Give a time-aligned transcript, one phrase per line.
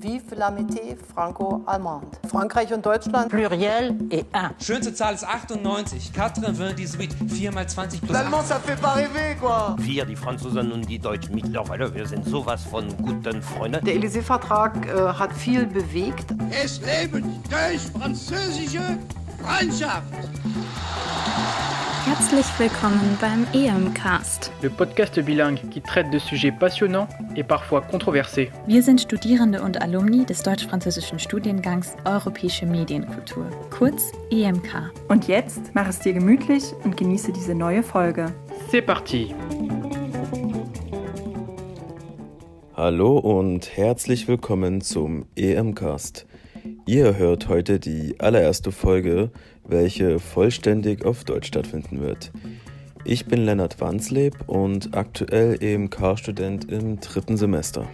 [0.00, 2.06] Vive l'amitié franco-allemande.
[2.28, 3.28] Frankreich und Deutschland.
[3.28, 4.50] Pluriel et un.
[4.60, 6.12] Schönste Zahl ist 98.
[6.16, 9.76] 98, 4 mal 20 plus L'allemand, ça fait pas rêver, quoi.
[9.78, 13.84] Wir, die Franzosen und die Deutschen mittlerweile, wir sind sowas von guten Freunden.
[13.84, 16.34] Der Élysée-Vertrag äh, hat viel bewegt.
[16.50, 18.98] Es leben die deutsch-französische
[19.42, 20.02] Freundschaft.
[22.08, 24.50] Herzlich willkommen beim EMcast.
[24.62, 28.50] Le podcast bilingue qui traite de sujets passionnants et parfois controversés.
[28.66, 34.90] Wir sind Studierende und Alumni des deutsch-französischen Studiengangs Europäische Medienkultur, kurz EMK.
[35.08, 38.32] Und jetzt mach es dir gemütlich und genieße diese neue Folge.
[38.72, 39.34] C'est parti
[42.74, 46.26] Hallo und herzlich willkommen zum EMcast.
[46.86, 49.30] Ihr hört heute die allererste Folge,
[49.68, 52.32] welche vollständig auf Deutsch stattfinden wird.
[53.04, 57.86] Ich bin Lennart Wansleb und aktuell EMK-Student im dritten Semester.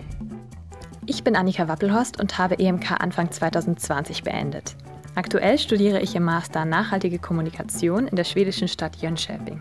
[1.06, 4.74] Ich bin Annika Wappelhorst und habe EMK Anfang 2020 beendet.
[5.14, 9.60] Aktuell studiere ich im Master Nachhaltige Kommunikation in der schwedischen Stadt Jönköping.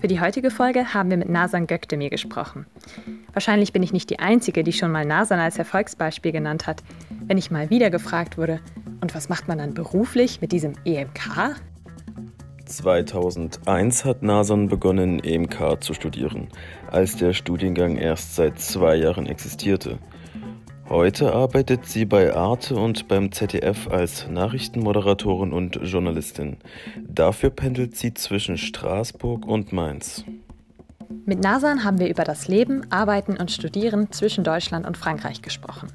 [0.00, 2.66] Für die heutige Folge haben wir mit Nasan Gökdemir gesprochen.
[3.32, 6.84] Wahrscheinlich bin ich nicht die Einzige, die schon mal Nasan als Erfolgsbeispiel genannt hat.
[7.26, 8.60] Wenn ich mal wieder gefragt wurde,
[9.00, 11.56] und was macht man dann beruflich mit diesem EMK?
[12.64, 16.48] 2001 hat Nasan begonnen, EMK zu studieren,
[16.90, 19.98] als der Studiengang erst seit zwei Jahren existierte.
[20.88, 26.56] Heute arbeitet sie bei Arte und beim ZDF als Nachrichtenmoderatorin und Journalistin.
[27.06, 30.24] Dafür pendelt sie zwischen Straßburg und Mainz.
[31.26, 35.88] Mit Nasan haben wir über das Leben, Arbeiten und Studieren zwischen Deutschland und Frankreich gesprochen.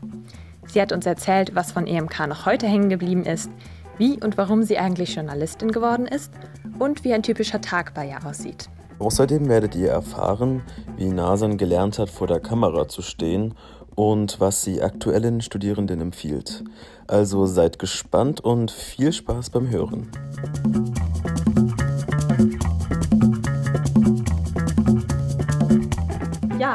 [0.74, 3.52] Sie hat uns erzählt, was von EMK noch heute hängen geblieben ist,
[4.00, 6.34] wie und warum sie eigentlich Journalistin geworden ist
[6.80, 8.70] und wie ein typischer Tag bei ihr aussieht.
[8.98, 10.64] Außerdem werdet ihr erfahren,
[10.98, 13.54] wie Nasan gelernt hat, vor der Kamera zu stehen
[13.94, 16.64] und was sie aktuellen Studierenden empfiehlt.
[17.06, 20.10] Also seid gespannt und viel Spaß beim Hören.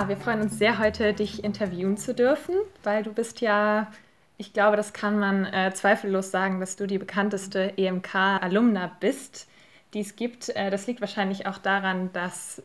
[0.07, 2.55] Wir freuen uns sehr, heute dich interviewen zu dürfen,
[2.85, 3.91] weil du bist ja,
[4.37, 9.49] ich glaube, das kann man äh, zweifellos sagen, dass du die bekannteste EMK-Alumna bist,
[9.95, 10.51] die es gibt.
[10.51, 12.63] Äh, das liegt wahrscheinlich auch daran, dass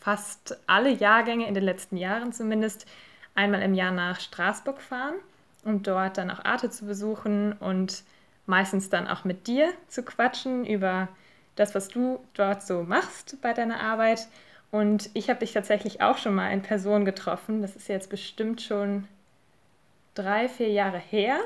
[0.00, 2.86] fast alle Jahrgänge in den letzten Jahren zumindest
[3.36, 5.14] einmal im Jahr nach Straßburg fahren,
[5.64, 8.02] um dort dann auch Arte zu besuchen und
[8.46, 11.08] meistens dann auch mit dir zu quatschen über
[11.54, 14.26] das, was du dort so machst bei deiner Arbeit
[14.74, 17.62] und ich habe dich tatsächlich auch schon mal in Person getroffen.
[17.62, 19.06] Das ist jetzt bestimmt schon
[20.16, 21.38] drei, vier Jahre her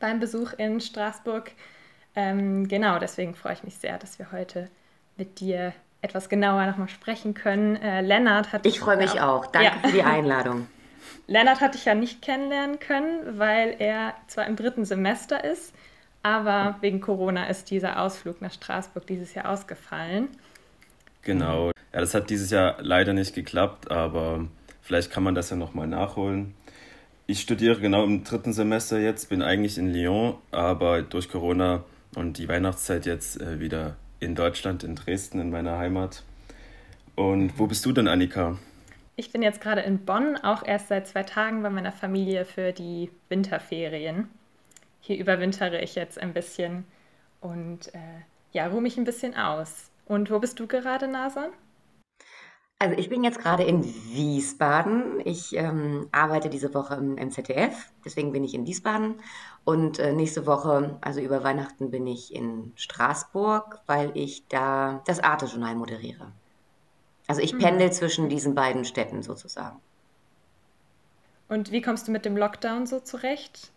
[0.00, 1.52] beim Besuch in Straßburg.
[2.16, 4.70] Ähm, genau, deswegen freue ich mich sehr, dass wir heute
[5.18, 7.76] mit dir etwas genauer nochmal sprechen können.
[7.76, 8.64] Äh, Lennart hat.
[8.64, 9.44] Ich freue mich auch.
[9.44, 9.88] Danke ja.
[9.90, 10.66] für die Einladung.
[11.26, 15.74] Lennart hatte ich ja nicht kennenlernen können, weil er zwar im dritten Semester ist,
[16.22, 20.28] aber wegen Corona ist dieser Ausflug nach Straßburg dieses Jahr ausgefallen.
[21.28, 21.72] Genau.
[21.92, 24.48] Ja, das hat dieses Jahr leider nicht geklappt, aber
[24.80, 26.54] vielleicht kann man das ja nochmal nachholen.
[27.26, 31.84] Ich studiere genau im dritten Semester jetzt, bin eigentlich in Lyon, aber durch Corona
[32.16, 36.22] und die Weihnachtszeit jetzt äh, wieder in Deutschland, in Dresden, in meiner Heimat.
[37.14, 38.56] Und wo bist du denn, Annika?
[39.16, 42.72] Ich bin jetzt gerade in Bonn, auch erst seit zwei Tagen bei meiner Familie für
[42.72, 44.30] die Winterferien.
[45.02, 46.86] Hier überwintere ich jetzt ein bisschen
[47.42, 47.98] und äh,
[48.52, 49.90] ja, ruhe mich ein bisschen aus.
[50.08, 51.50] Und wo bist du gerade, Nasan?
[52.80, 55.20] Also ich bin jetzt gerade in Wiesbaden.
[55.24, 59.16] Ich ähm, arbeite diese Woche im, im, ZDF, deswegen bin ich in Wiesbaden.
[59.64, 65.20] Und äh, nächste Woche, also über Weihnachten, bin ich in Straßburg, weil ich da das
[65.20, 66.32] Arte-Journal moderiere.
[67.26, 67.58] Also ich mhm.
[67.58, 69.80] pendel zwischen diesen beiden Städten sozusagen.
[71.48, 73.72] Und wie kommst du mit dem Lockdown so zurecht?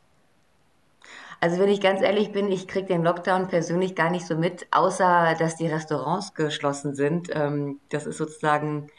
[1.42, 4.68] Also wenn ich ganz ehrlich bin, ich kriege den Lockdown persönlich gar nicht so mit,
[4.70, 7.30] außer dass die Restaurants geschlossen sind.
[7.34, 8.90] Ähm, das ist sozusagen,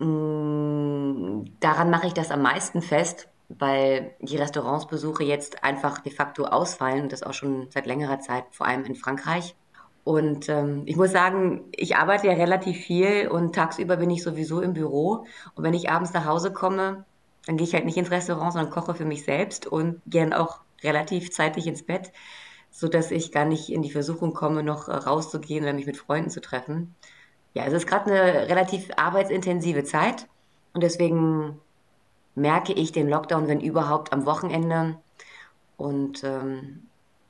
[0.00, 6.46] mm, daran mache ich das am meisten fest, weil die Restaurantsbesuche jetzt einfach de facto
[6.46, 9.54] ausfallen und das auch schon seit längerer Zeit, vor allem in Frankreich.
[10.02, 14.60] Und ähm, ich muss sagen, ich arbeite ja relativ viel und tagsüber bin ich sowieso
[14.62, 15.26] im Büro.
[15.54, 17.04] Und wenn ich abends nach Hause komme,
[17.46, 20.60] dann gehe ich halt nicht ins Restaurant, sondern koche für mich selbst und gern auch
[20.82, 22.12] relativ zeitig ins Bett,
[22.70, 26.30] sodass ich gar nicht in die Versuchung komme, noch äh, rauszugehen oder mich mit Freunden
[26.30, 26.94] zu treffen.
[27.54, 30.26] Ja, es ist gerade eine relativ arbeitsintensive Zeit
[30.74, 31.60] und deswegen
[32.34, 34.98] merke ich den Lockdown, wenn überhaupt, am Wochenende.
[35.76, 36.84] Und ähm,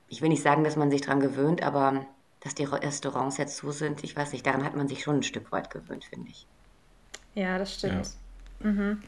[0.08, 2.04] ich will nicht sagen, dass man sich daran gewöhnt, aber
[2.40, 5.22] dass die Restaurants jetzt zu sind, ich weiß nicht, daran hat man sich schon ein
[5.22, 6.46] Stück weit gewöhnt, finde ich.
[7.34, 8.08] Ja, das stimmt.
[8.60, 8.70] Ja.
[8.70, 9.02] Mhm.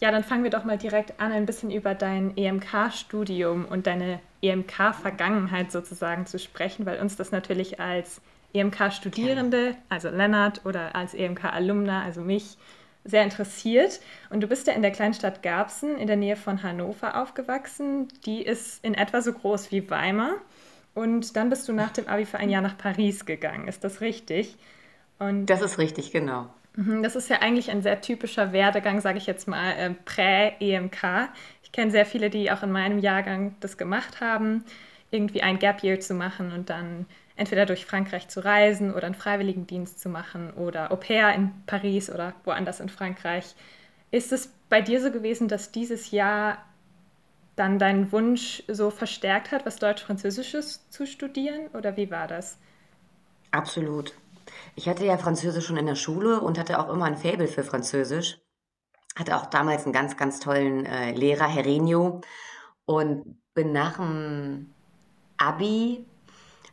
[0.00, 4.20] Ja, dann fangen wir doch mal direkt an, ein bisschen über dein EMK-Studium und deine
[4.42, 8.20] EMK-Vergangenheit sozusagen zu sprechen, weil uns das natürlich als
[8.52, 12.58] EMK-Studierende, also Lennart, oder als EMK-Alumna, also mich,
[13.04, 14.00] sehr interessiert.
[14.30, 18.08] Und du bist ja in der Kleinstadt Garbsen in der Nähe von Hannover aufgewachsen.
[18.26, 20.32] Die ist in etwa so groß wie Weimar.
[20.94, 23.68] Und dann bist du nach dem Abi für ein Jahr nach Paris gegangen.
[23.68, 24.56] Ist das richtig?
[25.18, 26.48] Und das ist richtig, genau.
[26.76, 31.30] Mhm, das ist ja eigentlich ein sehr typischer Werdegang, sage ich jetzt mal, äh, Prä-EMK.
[31.62, 34.64] Ich kenne sehr viele, die auch in meinem Jahrgang das gemacht haben,
[35.10, 37.06] irgendwie ein Gap Year zu machen und dann
[37.36, 42.10] entweder durch Frankreich zu reisen oder einen Freiwilligendienst zu machen oder Au pair in Paris
[42.10, 43.54] oder woanders in Frankreich.
[44.10, 46.58] Ist es bei dir so gewesen, dass dieses Jahr
[47.56, 52.58] dann deinen Wunsch so verstärkt hat, was Deutsch-Französisches zu studieren oder wie war das?
[53.50, 54.14] Absolut.
[54.78, 57.64] Ich hatte ja Französisch schon in der Schule und hatte auch immer ein Faible für
[57.64, 58.38] Französisch.
[59.18, 62.20] Hatte auch damals einen ganz, ganz tollen äh, Lehrer, Herr Renio.
[62.84, 64.74] Und bin nach dem
[65.38, 66.06] Abi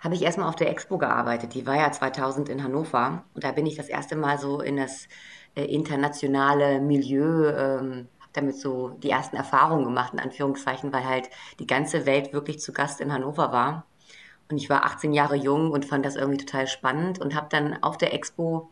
[0.02, 1.54] habe ich erstmal auf der Expo gearbeitet.
[1.54, 3.24] Die war ja 2000 in Hannover.
[3.34, 5.08] Und da bin ich das erste Mal so in das
[5.56, 11.30] äh, internationale Milieu, ähm, damit so die ersten Erfahrungen gemacht, in Anführungszeichen, weil halt
[11.60, 13.86] die ganze Welt wirklich zu Gast in Hannover war.
[14.54, 17.82] Und ich war 18 Jahre jung und fand das irgendwie total spannend und habe dann
[17.82, 18.70] auf der Expo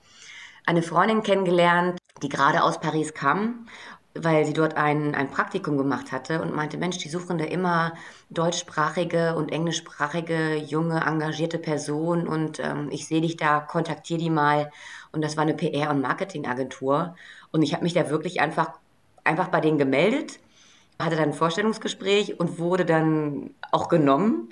[0.63, 3.65] eine Freundin kennengelernt, die gerade aus Paris kam
[4.13, 7.93] weil sie dort ein, ein Praktikum gemacht hatte und meinte, Mensch, die suchen da immer
[8.29, 14.69] deutschsprachige und englischsprachige, junge, engagierte Personen und ähm, ich sehe dich da, kontaktiere die mal.
[15.13, 17.15] Und das war eine PR- und Marketingagentur.
[17.51, 18.73] Und ich habe mich da wirklich einfach,
[19.23, 20.39] einfach bei denen gemeldet,
[20.99, 24.49] hatte dann ein Vorstellungsgespräch und wurde dann auch genommen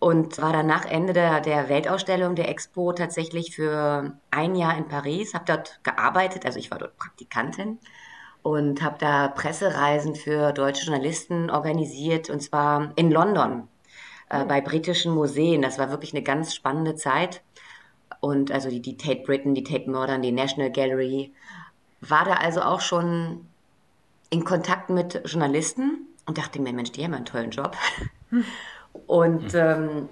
[0.00, 4.88] und war dann nach Ende der, der Weltausstellung, der Expo, tatsächlich für ein Jahr in
[4.88, 7.78] Paris, habe dort gearbeitet, also ich war dort Praktikantin
[8.42, 13.68] und habe da Pressereisen für deutsche Journalisten organisiert und zwar in London
[14.30, 15.60] äh, bei britischen Museen.
[15.60, 17.42] Das war wirklich eine ganz spannende Zeit.
[18.20, 21.32] Und also die, die Tate Britain, die Tate Modern, die National Gallery.
[22.00, 23.46] War da also auch schon
[24.30, 27.76] in Kontakt mit Journalisten und dachte mir, Mensch, die haben einen tollen Job.
[29.06, 30.08] Und ähm,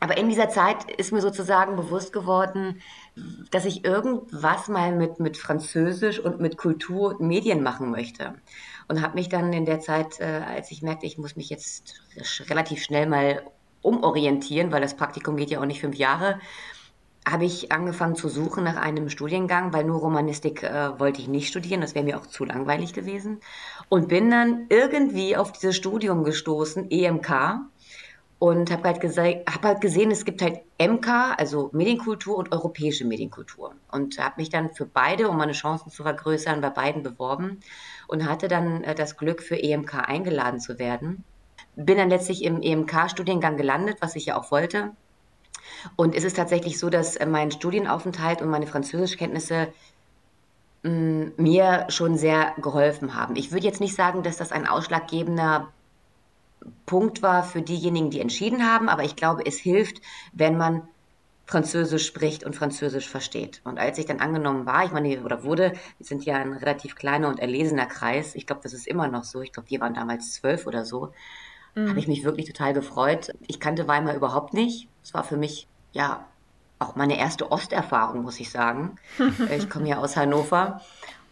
[0.00, 2.80] aber in dieser Zeit ist mir sozusagen bewusst geworden,
[3.50, 8.34] dass ich irgendwas mal mit, mit Französisch und mit Kultur und Medien machen möchte.
[8.86, 12.00] Und habe mich dann in der Zeit, äh, als ich merkte, ich muss mich jetzt
[12.48, 13.42] relativ schnell mal
[13.82, 16.38] umorientieren, weil das Praktikum geht ja auch nicht fünf Jahre,
[17.28, 21.48] habe ich angefangen zu suchen nach einem Studiengang, weil nur Romanistik äh, wollte ich nicht
[21.48, 23.40] studieren, das wäre mir auch zu langweilig gewesen.
[23.88, 27.60] Und bin dann irgendwie auf dieses Studium gestoßen, EMK,
[28.38, 33.74] und habe halt, hab halt gesehen, es gibt halt MK, also Medienkultur und europäische Medienkultur.
[33.90, 37.60] Und habe mich dann für beide, um meine Chancen zu vergrößern, bei beiden beworben
[38.06, 41.24] und hatte dann äh, das Glück, für EMK eingeladen zu werden.
[41.74, 44.90] Bin dann letztlich im EMK-Studiengang gelandet, was ich ja auch wollte.
[45.96, 49.72] Und es ist tatsächlich so, dass äh, mein Studienaufenthalt und meine Französischkenntnisse
[50.84, 53.34] mm, mir schon sehr geholfen haben.
[53.34, 55.72] Ich würde jetzt nicht sagen, dass das ein ausschlaggebender
[56.86, 60.00] Punkt war für diejenigen, die entschieden haben, aber ich glaube, es hilft,
[60.32, 60.88] wenn man
[61.48, 63.62] Französisch spricht und Französisch versteht.
[63.64, 66.94] Und als ich dann angenommen war, ich meine, oder wurde, wir sind ja ein relativ
[66.94, 69.94] kleiner und erlesener Kreis, ich glaube, das ist immer noch so, ich glaube, wir waren
[69.94, 71.14] damals zwölf oder so,
[71.74, 71.88] mhm.
[71.88, 73.30] habe ich mich wirklich total gefreut.
[73.46, 74.88] Ich kannte Weimar überhaupt nicht.
[75.02, 76.26] Es war für mich, ja,
[76.78, 78.96] auch meine erste Osterfahrung, muss ich sagen.
[79.56, 80.82] ich komme ja aus Hannover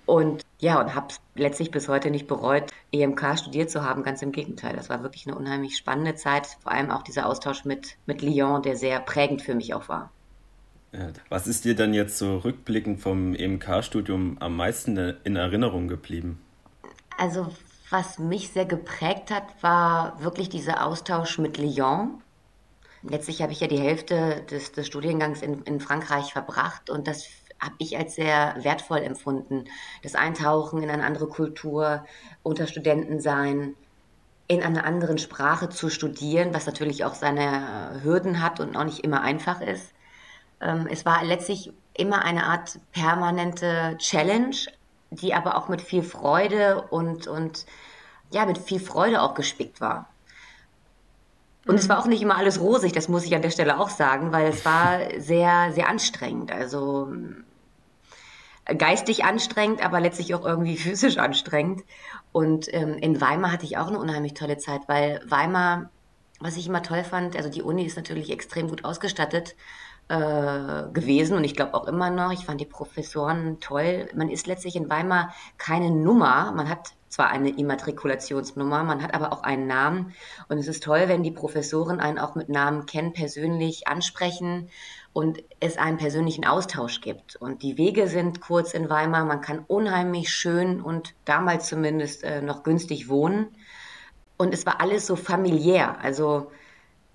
[0.06, 4.02] und ja, und habe letztlich bis heute nicht bereut, EMK studiert zu haben.
[4.02, 4.75] Ganz im Gegenteil.
[4.75, 6.46] Das war wirklich eine unheimlich spannende Zeit.
[6.62, 10.10] Vor allem auch dieser Austausch mit, mit Lyon, der sehr prägend für mich auch war.
[11.28, 16.40] Was ist dir dann jetzt so rückblickend vom EMK-Studium am meisten in Erinnerung geblieben?
[17.18, 17.48] Also,
[17.90, 22.22] was mich sehr geprägt hat, war wirklich dieser Austausch mit Lyon.
[23.02, 27.28] Letztlich habe ich ja die Hälfte des, des Studiengangs in, in Frankreich verbracht und das
[27.66, 29.64] habe ich als sehr wertvoll empfunden.
[30.02, 32.04] Das Eintauchen in eine andere Kultur,
[32.42, 33.75] unter Studenten sein,
[34.49, 39.00] in einer anderen Sprache zu studieren, was natürlich auch seine Hürden hat und auch nicht
[39.00, 39.92] immer einfach ist.
[40.61, 44.56] Ähm, es war letztlich immer eine Art permanente Challenge,
[45.11, 47.66] die aber auch mit viel Freude und, und
[48.30, 50.08] ja, mit viel Freude auch gespickt war.
[51.66, 51.80] Und mhm.
[51.80, 54.32] es war auch nicht immer alles rosig, das muss ich an der Stelle auch sagen,
[54.32, 56.52] weil es war sehr, sehr anstrengend.
[56.52, 57.08] Also
[58.78, 61.85] geistig anstrengend, aber letztlich auch irgendwie physisch anstrengend.
[62.32, 65.90] Und ähm, in Weimar hatte ich auch eine unheimlich tolle Zeit, weil Weimar,
[66.40, 69.56] was ich immer toll fand, also die Uni ist natürlich extrem gut ausgestattet
[70.08, 72.32] äh, gewesen und ich glaube auch immer noch.
[72.32, 74.08] Ich fand die Professoren toll.
[74.14, 76.52] Man ist letztlich in Weimar keine Nummer.
[76.52, 80.14] Man hat zwar eine Immatrikulationsnummer, man hat aber auch einen Namen.
[80.49, 84.68] Und es ist toll, wenn die Professoren einen auch mit Namen kennen, persönlich ansprechen
[85.14, 87.37] und es einen persönlichen Austausch gibt.
[87.37, 89.25] Und die Wege sind kurz in Weimar.
[89.25, 93.46] Man kann unheimlich schön und damals zumindest äh, noch günstig wohnen.
[94.37, 95.99] Und es war alles so familiär.
[96.02, 96.52] Also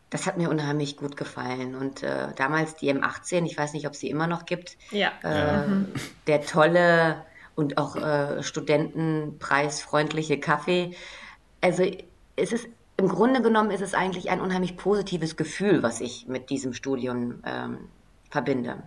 [0.09, 1.75] das hat mir unheimlich gut gefallen.
[1.75, 4.79] Und äh, damals die M18, ich weiß nicht, ob es sie immer noch gibt.
[4.89, 5.11] Ja.
[5.23, 5.93] Äh, mhm.
[6.25, 7.23] Der tolle
[7.55, 10.95] und auch äh, studentenpreisfreundliche Kaffee.
[11.61, 11.83] Also
[12.35, 12.67] es ist
[12.97, 17.41] im Grunde genommen ist es eigentlich ein unheimlich positives Gefühl, was ich mit diesem Studium
[17.45, 17.89] ähm,
[18.29, 18.83] verbinde.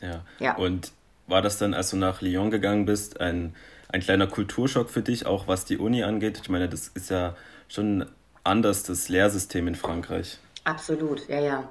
[0.00, 0.24] Ja.
[0.38, 0.56] ja.
[0.56, 0.92] Und
[1.26, 3.54] war das dann, als du nach Lyon gegangen bist, ein,
[3.88, 6.40] ein kleiner Kulturschock für dich, auch was die Uni angeht?
[6.42, 7.36] Ich meine, das ist ja
[7.68, 8.06] schon
[8.44, 10.38] anders, das Lehrsystem in Frankreich.
[10.64, 11.68] Absolut, ja, ja.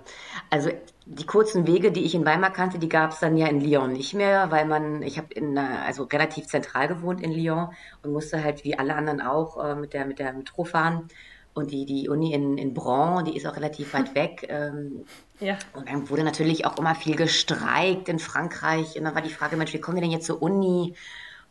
[0.49, 0.71] Also
[1.09, 3.93] die kurzen Wege, die ich in Weimar kannte, die gab es dann ja in Lyon
[3.93, 7.69] nicht mehr, weil man, ich habe in also relativ zentral gewohnt in Lyon
[8.03, 11.07] und musste halt wie alle anderen auch äh, mit der mit der Metro fahren.
[11.53, 14.45] Und die, die Uni in, in Bron, die ist auch relativ weit weg.
[14.49, 15.05] Ähm,
[15.39, 15.57] ja.
[15.73, 18.97] Und dann wurde natürlich auch immer viel gestreikt in Frankreich.
[18.97, 20.93] Und dann war die Frage, Mensch, wie kommen wir denn jetzt zur Uni?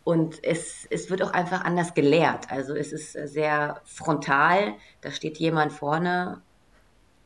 [0.04, 2.50] Und es, es wird auch einfach anders gelehrt.
[2.50, 4.74] Also es ist sehr frontal.
[5.00, 6.42] Da steht jemand vorne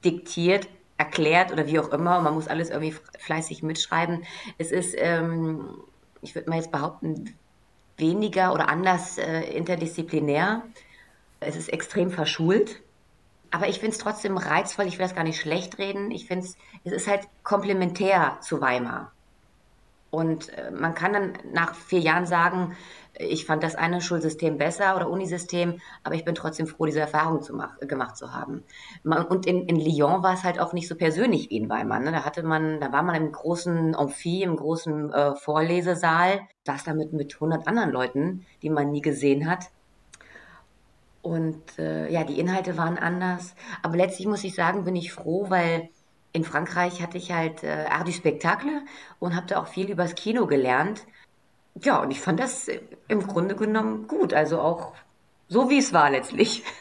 [0.05, 0.69] diktiert,
[1.01, 2.21] erklärt oder wie auch immer.
[2.21, 4.25] Man muss alles irgendwie fleißig mitschreiben.
[4.59, 5.79] Es ist, ähm,
[6.21, 7.35] ich würde mal jetzt behaupten,
[7.97, 10.63] weniger oder anders äh, interdisziplinär.
[11.41, 12.83] Es ist extrem verschult.
[13.51, 14.87] Aber ich finde es trotzdem reizvoll.
[14.87, 16.11] Ich will das gar nicht schlecht reden.
[16.11, 19.13] Ich finde es, es ist halt komplementär zu Weimar.
[20.11, 22.77] Und äh, man kann dann nach vier Jahren sagen,
[23.19, 27.43] ich fand das eine Schulsystem besser oder Unisystem, aber ich bin trotzdem froh, diese Erfahrung
[27.43, 28.65] zu mach, gemacht zu haben.
[29.05, 32.01] Und in, in Lyon war es halt auch nicht so persönlich wie in Weimar.
[32.01, 32.13] Ne?
[32.13, 36.95] Da hatte man, da war man im großen Amphi, im großen äh, Vorlesesaal, saß da
[36.95, 39.67] mit, mit 100 anderen Leuten, die man nie gesehen hat.
[41.23, 43.55] Und äh, ja, die Inhalte waren anders.
[43.83, 45.91] Aber letztlich muss ich sagen, bin ich froh, weil
[46.33, 48.83] in Frankreich hatte ich halt äh, Art du Spectacle
[49.19, 51.05] und habe da auch viel übers Kino gelernt.
[51.83, 52.69] Ja, und ich fand das
[53.09, 54.35] im Grunde genommen gut.
[54.35, 54.95] Also auch
[55.49, 56.63] so, wie es war letztlich.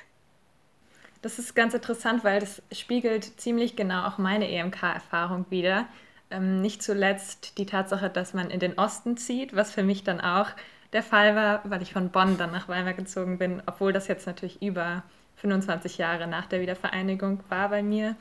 [1.21, 5.85] Das ist ganz interessant, weil das spiegelt ziemlich genau auch meine EMK-Erfahrung wieder.
[6.31, 10.21] Ähm, nicht zuletzt die Tatsache, dass man in den Osten zieht, was für mich dann
[10.21, 10.47] auch
[10.93, 14.27] der Fall war, weil ich von Bonn dann nach Weimar gezogen bin, obwohl das jetzt
[14.27, 15.03] natürlich über
[15.35, 18.15] 25 Jahre nach der Wiedervereinigung war bei mir.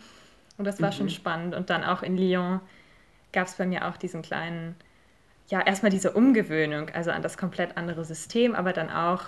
[0.59, 0.97] Und das war mhm.
[0.97, 1.55] schon spannend.
[1.55, 2.61] Und dann auch in Lyon
[3.33, 4.77] gab es bei mir auch diesen kleinen
[5.49, 9.25] ja, erstmal diese Umgewöhnung, also an das komplett andere System, aber dann auch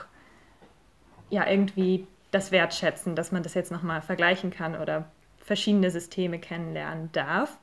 [1.31, 7.11] ja irgendwie das Wertschätzen, dass man das jetzt nochmal vergleichen kann oder verschiedene Systeme kennenlernen
[7.13, 7.59] darf.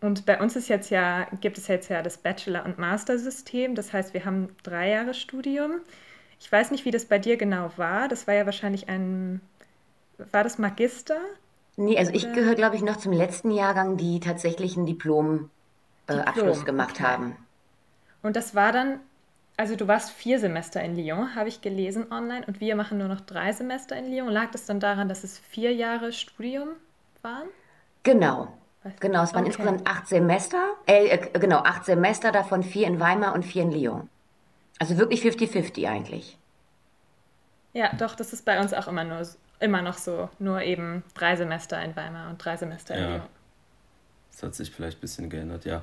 [0.00, 3.74] Und bei uns ist jetzt ja, gibt es jetzt ja das Bachelor- und Master-System.
[3.74, 5.80] Das heißt, wir haben drei Jahre Studium.
[6.38, 8.06] Ich weiß nicht, wie das bei dir genau war.
[8.06, 9.40] Das war ja wahrscheinlich ein,
[10.30, 11.18] war das Magister?
[11.78, 16.32] Nee, also ich gehöre, glaube ich, noch zum letzten Jahrgang, die tatsächlich einen Diplom-Abschluss äh,
[16.32, 17.04] Diplom, gemacht okay.
[17.04, 17.36] haben.
[18.20, 18.98] Und das war dann,
[19.56, 23.06] also du warst vier Semester in Lyon, habe ich gelesen online, und wir machen nur
[23.06, 24.28] noch drei Semester in Lyon.
[24.28, 26.70] Lag das dann daran, dass es vier Jahre Studium
[27.22, 27.46] waren?
[28.02, 28.48] Genau.
[28.98, 29.52] Genau, es waren okay.
[29.52, 33.70] insgesamt acht Semester, äh, äh, genau, acht Semester, davon vier in Weimar und vier in
[33.70, 34.08] Lyon.
[34.80, 36.38] Also wirklich 50-50 eigentlich.
[37.72, 39.22] Ja, doch, das ist bei uns auch immer nur
[39.60, 40.28] immer noch so.
[40.38, 43.08] Nur eben drei Semester in Weimar und drei Semester in ja.
[43.08, 43.22] Lyon.
[44.32, 45.82] Das hat sich vielleicht ein bisschen geändert, ja.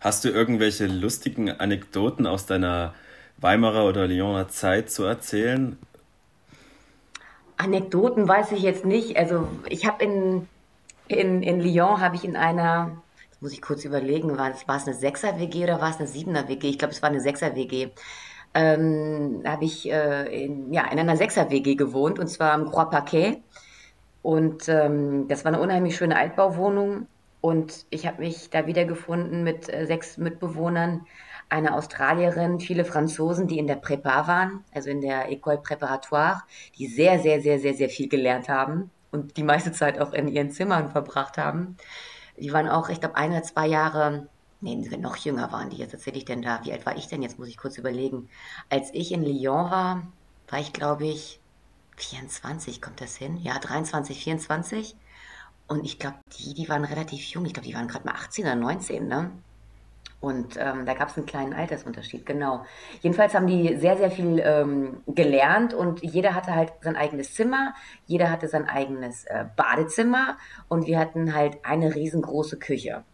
[0.00, 2.94] Hast du irgendwelche lustigen Anekdoten aus deiner
[3.38, 5.76] Weimarer oder Lyoner Zeit zu erzählen?
[7.56, 9.16] Anekdoten weiß ich jetzt nicht.
[9.16, 10.48] Also ich habe in,
[11.08, 14.76] in, in Lyon habe ich in einer, jetzt muss ich kurz überlegen, war es, war
[14.76, 16.68] es eine Sechser-WG oder war es eine Siebener-WG?
[16.68, 17.90] Ich glaube, es war eine Sechser-WG.
[18.54, 23.42] Ähm, habe ich äh, in, ja, in einer Sechser-WG gewohnt und zwar im Croix Paquet.
[24.22, 27.06] Und ähm, das war eine unheimlich schöne Altbauwohnung
[27.40, 31.06] und ich habe mich da wiedergefunden mit äh, sechs Mitbewohnern,
[31.48, 36.42] eine Australierin, viele Franzosen, die in der Prépa waren, also in der École Préparatoire,
[36.76, 40.28] die sehr, sehr, sehr, sehr, sehr viel gelernt haben und die meiste Zeit auch in
[40.28, 41.76] ihren Zimmern verbracht haben.
[42.36, 44.28] Die waren auch, ich glaube, ein oder zwei Jahre,
[44.60, 45.76] nee, noch jünger waren die.
[45.76, 47.22] Jetzt erzähle ich denn da, wie alt war ich denn?
[47.22, 48.28] Jetzt muss ich kurz überlegen.
[48.68, 50.06] Als ich in Lyon war,
[50.48, 51.40] war ich, glaube ich,
[51.96, 53.36] 24, kommt das hin?
[53.36, 54.96] Ja, 23, 24.
[55.66, 57.44] Und ich glaube, die, die waren relativ jung.
[57.44, 59.30] Ich glaube, die waren gerade mal 18 oder 19, ne?
[60.20, 62.64] Und ähm, da gab es einen kleinen Altersunterschied, genau.
[63.02, 67.74] Jedenfalls haben die sehr, sehr viel ähm, gelernt und jeder hatte halt sein eigenes Zimmer,
[68.06, 70.36] jeder hatte sein eigenes äh, Badezimmer
[70.66, 73.04] und wir hatten halt eine riesengroße Küche.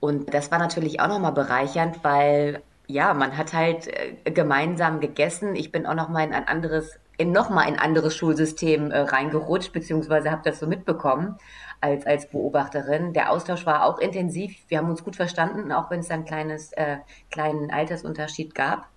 [0.00, 5.56] Und das war natürlich auch nochmal bereichernd, weil ja, man hat halt äh, gemeinsam gegessen.
[5.56, 9.00] Ich bin auch noch mal in ein anderes, in noch mal ein anderes Schulsystem äh,
[9.00, 11.36] reingerutscht, beziehungsweise habe das so mitbekommen
[11.80, 13.12] als, als Beobachterin.
[13.12, 14.56] Der Austausch war auch intensiv.
[14.68, 16.98] Wir haben uns gut verstanden, auch wenn es einen kleines, äh,
[17.30, 18.88] kleinen Altersunterschied gab.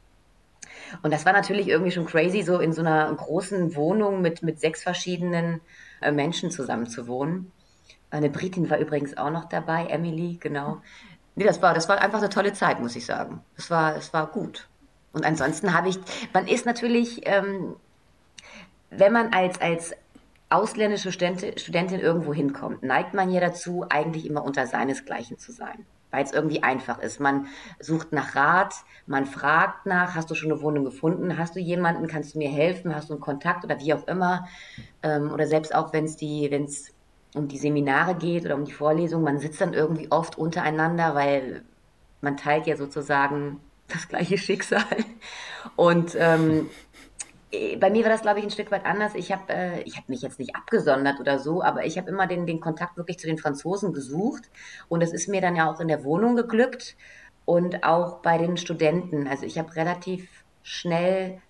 [1.01, 4.60] Und das war natürlich irgendwie schon crazy, so in so einer großen Wohnung mit, mit
[4.60, 5.62] sechs verschiedenen
[6.01, 7.51] äh, Menschen zusammen zu wohnen.
[8.11, 10.81] Eine Britin war übrigens auch noch dabei, Emily, genau.
[11.35, 13.41] Nee, das war, das war einfach eine tolle Zeit, muss ich sagen.
[13.55, 14.67] Es war, es war gut.
[15.13, 15.99] Und ansonsten habe ich,
[16.33, 17.75] man ist natürlich, ähm,
[18.89, 19.93] wenn man als, als
[20.49, 25.85] ausländische Studentin, Studentin irgendwo hinkommt, neigt man ja dazu, eigentlich immer unter seinesgleichen zu sein
[26.11, 27.19] weil es irgendwie einfach ist.
[27.19, 27.47] Man
[27.79, 28.73] sucht nach Rat,
[29.05, 32.49] man fragt nach, hast du schon eine Wohnung gefunden, hast du jemanden, kannst du mir
[32.49, 34.47] helfen, hast du einen Kontakt oder wie auch immer.
[35.03, 36.91] Ähm, oder selbst auch, wenn es die, wenn es
[37.36, 41.63] um die Seminare geht oder um die Vorlesung, man sitzt dann irgendwie oft untereinander, weil
[42.21, 44.83] man teilt ja sozusagen das gleiche Schicksal.
[45.75, 46.69] Und ähm,
[47.51, 49.15] äh, bei mir war das, glaube ich, ein Stück weit anders.
[49.15, 52.45] Ich habe äh, hab mich jetzt nicht abgesondert oder so, aber ich habe immer den,
[52.45, 54.50] den Kontakt wirklich zu den Franzosen gesucht.
[54.88, 56.95] Und es ist mir dann ja auch in der Wohnung geglückt
[57.45, 59.27] und auch bei den Studenten.
[59.27, 60.27] Also ich habe relativ
[60.63, 61.41] schnell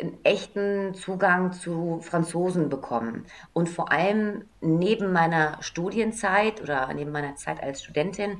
[0.00, 3.26] einen echten Zugang zu Franzosen bekommen.
[3.52, 8.38] Und vor allem neben meiner Studienzeit oder neben meiner Zeit als Studentin,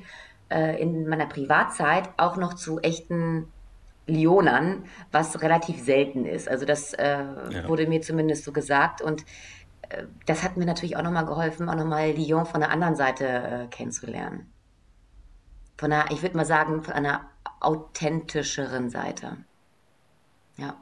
[0.49, 3.51] äh, in meiner Privatzeit auch noch zu echten
[4.07, 6.47] Lyonern, was relativ selten ist.
[6.47, 7.17] Also das äh,
[7.49, 7.67] ja.
[7.67, 9.25] wurde mir zumindest so gesagt und
[9.89, 13.25] äh, das hat mir natürlich auch nochmal geholfen, auch nochmal Lyon von der anderen Seite
[13.25, 14.51] äh, kennenzulernen.
[15.77, 19.37] Von einer, ich würde mal sagen, von einer authentischeren Seite.
[20.55, 20.75] Ja.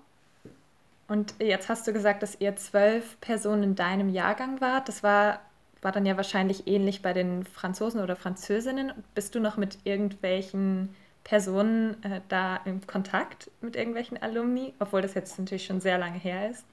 [1.08, 4.88] Und jetzt hast du gesagt, dass ihr zwölf Personen in deinem Jahrgang wart.
[4.88, 5.40] Das war,
[5.82, 8.92] war dann ja wahrscheinlich ähnlich bei den Franzosen oder Französinnen.
[9.14, 15.14] Bist du noch mit irgendwelchen Personen äh, da im Kontakt mit irgendwelchen Alumni, obwohl das
[15.14, 16.66] jetzt natürlich schon sehr lange her ist?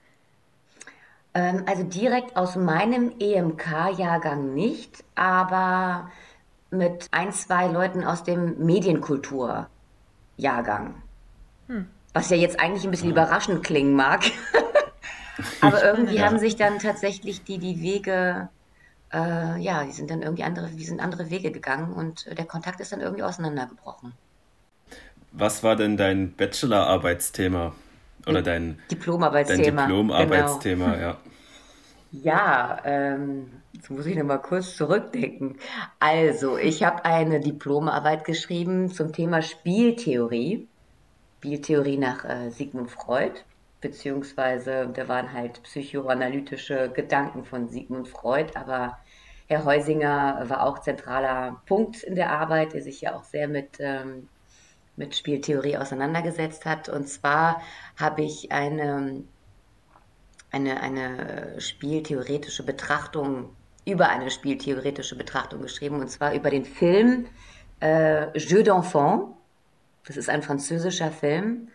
[1.34, 6.10] Ähm, also direkt aus meinem EMK-Jahrgang nicht, aber
[6.70, 10.94] mit ein, zwei Leuten aus dem Medienkultur-Jahrgang.
[11.68, 11.86] Hm.
[12.12, 13.12] Was ja jetzt eigentlich ein bisschen ja.
[13.12, 14.22] überraschend klingen mag.
[15.60, 16.26] aber irgendwie ja.
[16.26, 18.48] haben sich dann tatsächlich die, die Wege
[19.12, 22.80] äh, ja, die sind dann irgendwie andere, wir sind andere Wege gegangen und der Kontakt
[22.80, 24.14] ist dann irgendwie auseinandergebrochen.
[25.32, 27.74] Was war denn dein Bachelorarbeitsthema?
[28.26, 29.82] Oder dein Diplomarbeitsthema?
[29.82, 30.98] Dein Diplomarbeitsthema, genau.
[31.00, 31.16] ja.
[32.14, 35.56] Ja, ähm, jetzt muss ich nochmal kurz zurückdenken.
[35.98, 40.68] Also, ich habe eine Diplomarbeit geschrieben zum Thema Spieltheorie.
[41.42, 43.40] Spieltheorie nach äh, Sigmund Freud,
[43.80, 48.98] beziehungsweise da waren halt psychoanalytische Gedanken von Sigmund Freud, aber
[49.48, 53.78] Herr Heusinger war auch zentraler Punkt in der Arbeit, der sich ja auch sehr mit
[53.80, 54.28] ähm,
[54.94, 56.88] mit Spieltheorie auseinandergesetzt hat.
[56.88, 57.60] Und zwar
[57.98, 59.24] habe ich eine,
[60.52, 63.50] eine, eine spieltheoretische Betrachtung,
[63.84, 67.26] über eine spieltheoretische Betrachtung geschrieben, und zwar über den Film
[67.80, 69.34] äh, Jeu d'enfant.
[70.06, 71.68] Das ist ein französischer Film.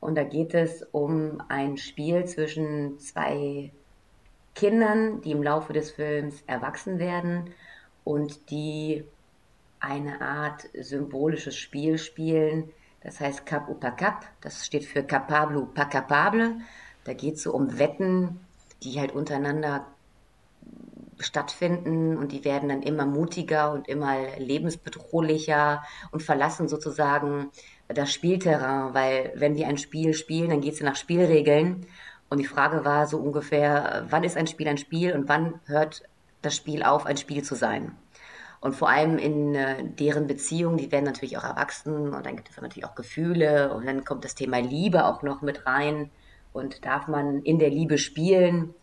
[0.00, 3.72] Und da geht es um ein Spiel zwischen zwei
[4.54, 7.50] Kindern, die im Laufe des Films erwachsen werden
[8.04, 9.04] und die
[9.80, 12.70] eine Art symbolisches Spiel spielen.
[13.02, 14.24] Das heißt Cap ou pas Cap.
[14.40, 16.60] Das steht für Capable ou pas Capable.
[17.04, 18.40] Da geht es so um Wetten,
[18.82, 19.86] die halt untereinander
[21.18, 27.50] stattfinden und die werden dann immer mutiger und immer lebensbedrohlicher und verlassen sozusagen
[27.88, 31.86] das Spielterrain, weil wenn die ein Spiel spielen, dann geht es nach Spielregeln.
[32.28, 36.02] Und die Frage war so ungefähr, wann ist ein Spiel ein Spiel und wann hört
[36.42, 37.96] das Spiel auf, ein Spiel zu sein?
[38.60, 42.50] Und vor allem in äh, deren Beziehungen, die werden natürlich auch erwachsen und dann gibt
[42.50, 46.10] es natürlich auch Gefühle und dann kommt das Thema Liebe auch noch mit rein
[46.52, 48.74] und darf man in der Liebe spielen.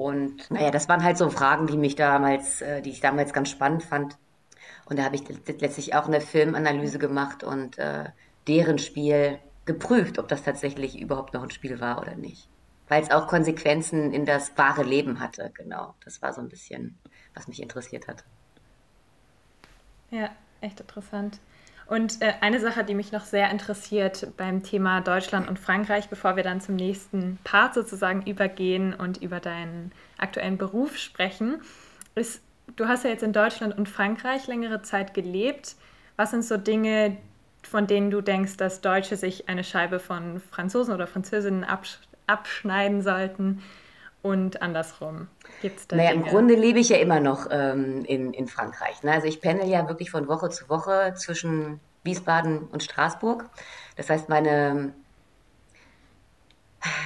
[0.00, 3.50] Und naja, das waren halt so Fragen, die mich damals, äh, die ich damals ganz
[3.50, 4.16] spannend fand.
[4.86, 8.06] Und da habe ich letztlich auch eine Filmanalyse gemacht und äh,
[8.48, 12.48] deren Spiel geprüft, ob das tatsächlich überhaupt noch ein Spiel war oder nicht.
[12.88, 15.94] Weil es auch Konsequenzen in das wahre Leben hatte, genau.
[16.02, 16.98] Das war so ein bisschen,
[17.34, 18.24] was mich interessiert hat.
[20.10, 20.30] Ja,
[20.62, 21.40] echt interessant.
[21.90, 26.36] Und äh, eine Sache, die mich noch sehr interessiert beim Thema Deutschland und Frankreich, bevor
[26.36, 31.60] wir dann zum nächsten Part sozusagen übergehen und über deinen aktuellen Beruf sprechen,
[32.14, 32.42] ist,
[32.76, 35.74] du hast ja jetzt in Deutschland und Frankreich längere Zeit gelebt.
[36.14, 37.16] Was sind so Dinge,
[37.64, 41.98] von denen du denkst, dass Deutsche sich eine Scheibe von Franzosen oder Französinnen absch
[42.28, 43.62] abschneiden sollten?
[44.22, 45.28] und andersrum?
[45.60, 46.24] Gibt's da naja, Dinge?
[46.24, 49.02] im Grunde lebe ich ja immer noch ähm, in, in Frankreich.
[49.02, 49.12] Ne?
[49.12, 53.48] Also ich pendel ja wirklich von Woche zu Woche zwischen Wiesbaden und Straßburg.
[53.96, 54.94] Das heißt, meine,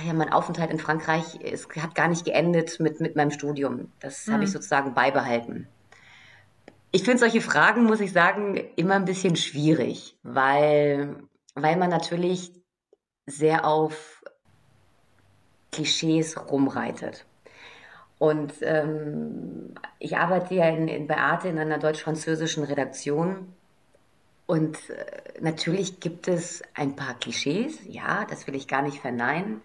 [0.06, 3.90] ja, mein Aufenthalt in Frankreich es hat gar nicht geendet mit, mit meinem Studium.
[4.00, 4.34] Das mhm.
[4.34, 5.66] habe ich sozusagen beibehalten.
[6.92, 11.16] Ich finde solche Fragen, muss ich sagen, immer ein bisschen schwierig, weil,
[11.56, 12.52] weil man natürlich
[13.26, 14.22] sehr auf
[15.72, 17.26] Klischees rumreitet.
[18.24, 23.52] Und ähm, ich arbeite ja in, in Beate in einer deutsch-französischen Redaktion.
[24.46, 29.60] Und äh, natürlich gibt es ein paar Klischees, ja, das will ich gar nicht verneinen.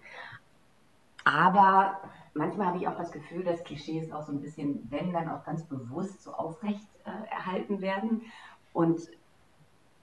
[1.24, 2.02] Aber
[2.34, 5.42] manchmal habe ich auch das Gefühl, dass Klischees auch so ein bisschen, wenn dann auch
[5.46, 8.26] ganz bewusst so aufrecht äh, erhalten werden.
[8.74, 9.00] Und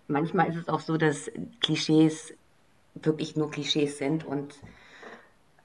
[0.07, 1.29] manchmal ist es auch so, dass
[1.61, 2.33] Klischees
[2.95, 4.55] wirklich nur Klischees sind und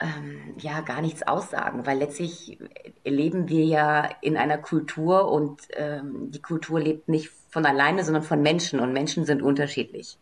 [0.03, 2.59] ähm, ja gar nichts aussagen, weil letztlich
[3.05, 8.23] leben wir ja in einer Kultur und ähm, die Kultur lebt nicht von alleine, sondern
[8.23, 10.19] von Menschen und Menschen sind unterschiedlich.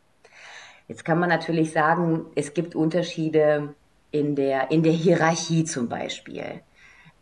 [0.89, 3.75] Jetzt kann man natürlich sagen, es gibt Unterschiede
[4.11, 6.63] in der, in der Hierarchie zum Beispiel.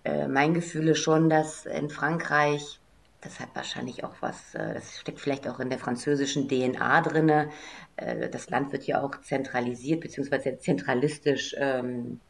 [0.04, 2.80] Äh, mein Gefühl ist schon, dass in Frankreich,
[3.20, 7.50] das hat wahrscheinlich auch was, äh, das steckt vielleicht auch in der französischen DNA drinne.
[7.96, 10.56] Äh, das Land wird ja auch zentralisiert bzw.
[10.58, 12.20] zentralistisch ähm,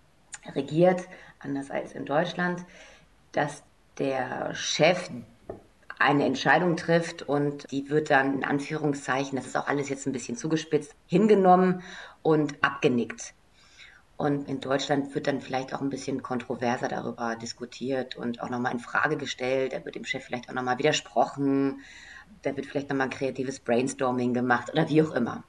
[0.54, 1.02] regiert,
[1.40, 2.64] anders als in Deutschland,
[3.32, 3.62] dass
[3.98, 5.10] der Chef
[5.98, 10.12] eine Entscheidung trifft und die wird dann in Anführungszeichen, das ist auch alles jetzt ein
[10.12, 11.82] bisschen zugespitzt, hingenommen
[12.22, 13.34] und abgenickt.
[14.16, 18.72] Und in Deutschland wird dann vielleicht auch ein bisschen kontroverser darüber diskutiert und auch nochmal
[18.72, 19.72] in Frage gestellt.
[19.72, 21.82] Da wird dem Chef vielleicht auch nochmal widersprochen.
[22.42, 25.44] Da wird vielleicht nochmal ein kreatives Brainstorming gemacht oder wie auch immer.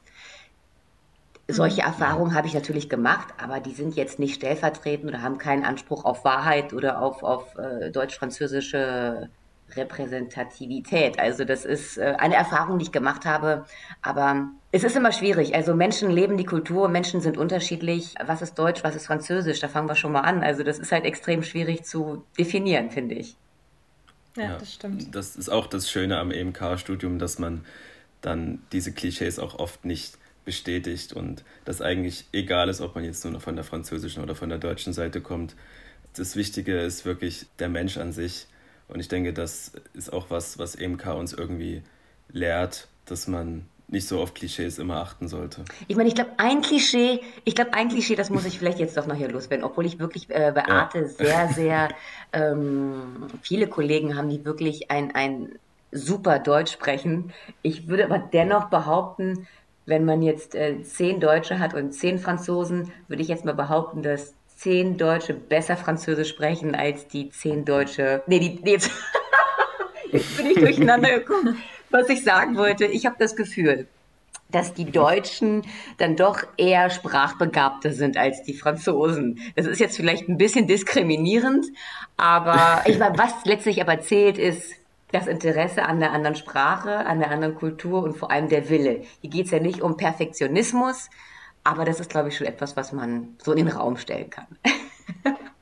[1.51, 5.65] Solche Erfahrungen habe ich natürlich gemacht, aber die sind jetzt nicht stellvertretend oder haben keinen
[5.65, 9.29] Anspruch auf Wahrheit oder auf, auf äh, deutsch-französische
[9.75, 11.19] Repräsentativität.
[11.19, 13.65] Also das ist äh, eine Erfahrung, die ich gemacht habe,
[14.03, 15.55] aber es ist immer schwierig.
[15.55, 18.13] Also Menschen leben die Kultur, Menschen sind unterschiedlich.
[18.23, 19.59] Was ist Deutsch, was ist Französisch?
[19.59, 20.43] Da fangen wir schon mal an.
[20.43, 23.35] Also das ist halt extrem schwierig zu definieren, finde ich.
[24.35, 25.15] Ja, ja, das stimmt.
[25.15, 27.65] Das ist auch das Schöne am EMK-Studium, dass man
[28.21, 33.23] dann diese Klischees auch oft nicht bestätigt und das eigentlich egal ist, ob man jetzt
[33.25, 35.55] nur von der französischen oder von der deutschen Seite kommt.
[36.15, 38.47] Das Wichtige ist wirklich der Mensch an sich.
[38.87, 41.83] Und ich denke, das ist auch was, was EMK uns irgendwie
[42.31, 45.65] lehrt, dass man nicht so auf Klischees immer achten sollte.
[45.87, 48.97] Ich meine, ich glaube, ein Klischee, ich glaube, ein Klischee, das muss ich vielleicht jetzt
[48.97, 51.07] doch noch hier loswerden, obwohl ich wirklich äh, bei Arte ja.
[51.07, 51.89] sehr, sehr
[52.33, 55.57] ähm, viele Kollegen haben, die wirklich ein, ein
[55.91, 57.33] super Deutsch sprechen.
[57.63, 59.47] Ich würde aber dennoch behaupten,
[59.89, 64.03] wenn man jetzt äh, zehn Deutsche hat und zehn Franzosen, würde ich jetzt mal behaupten,
[64.03, 68.23] dass zehn Deutsche besser Französisch sprechen als die zehn Deutsche.
[68.27, 68.91] Nee, die, nee, jetzt,
[70.11, 71.57] jetzt bin ich durcheinander gekommen.
[71.89, 73.87] Was ich sagen wollte, ich habe das Gefühl,
[74.51, 75.63] dass die Deutschen
[75.97, 79.39] dann doch eher sprachbegabter sind als die Franzosen.
[79.55, 81.65] Das ist jetzt vielleicht ein bisschen diskriminierend,
[82.17, 84.78] aber ich meine, was letztlich aber zählt, ist
[85.11, 89.03] das Interesse an der anderen Sprache, an der anderen Kultur und vor allem der Wille.
[89.21, 91.09] Hier geht es ja nicht um Perfektionismus,
[91.63, 94.47] aber das ist, glaube ich, schon etwas, was man so in den Raum stellen kann.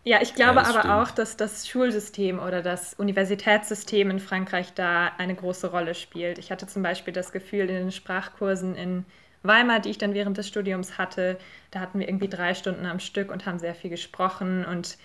[0.07, 0.93] Ja, ich glaube ja, aber stimmt.
[0.93, 6.37] auch, dass das Schulsystem oder das Universitätssystem in Frankreich da eine große Rolle spielt.
[6.37, 9.03] Ich hatte zum Beispiel das Gefühl, in den Sprachkursen in
[9.43, 11.37] Weimar, die ich dann während des Studiums hatte,
[11.71, 14.97] da hatten wir irgendwie drei Stunden am Stück und haben sehr viel gesprochen und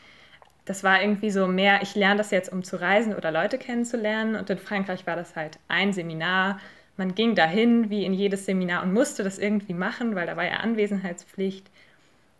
[0.65, 4.37] das war irgendwie so mehr, ich lerne das jetzt, um zu reisen oder Leute kennenzulernen.
[4.37, 6.61] Und in Frankreich war das halt ein Seminar.
[6.97, 10.45] Man ging dahin, wie in jedes Seminar, und musste das irgendwie machen, weil da war
[10.45, 11.69] ja Anwesenheitspflicht.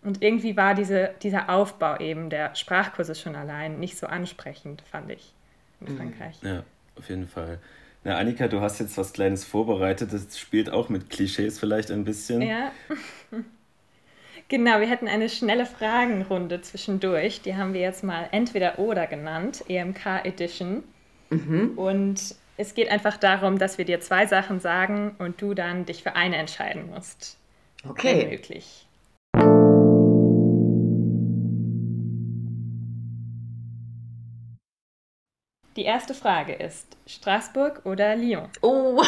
[0.03, 5.11] Und irgendwie war diese, dieser Aufbau eben der Sprachkurse schon allein nicht so ansprechend, fand
[5.11, 5.33] ich
[5.81, 5.97] in mhm.
[5.97, 6.37] Frankreich.
[6.43, 6.65] Ja,
[6.97, 7.59] auf jeden Fall.
[8.05, 10.13] Na, Annika, du hast jetzt was Kleines vorbereitet.
[10.13, 12.43] Das spielt auch mit Klischees vielleicht ein bisschen.
[12.43, 12.73] Ja.
[14.53, 17.41] Genau, wir hätten eine schnelle Fragenrunde zwischendurch.
[17.41, 20.85] Die haben wir jetzt mal entweder oder genannt, EMK Edition.
[21.31, 21.73] Mhm.
[21.77, 26.03] Und es geht einfach darum, dass wir dir zwei Sachen sagen und du dann dich
[26.03, 27.39] für eine entscheiden musst.
[27.89, 28.25] Okay.
[28.25, 28.87] Wenn möglich.
[35.77, 38.51] Die erste Frage ist: Straßburg oder Lyon?
[38.61, 39.03] Oh,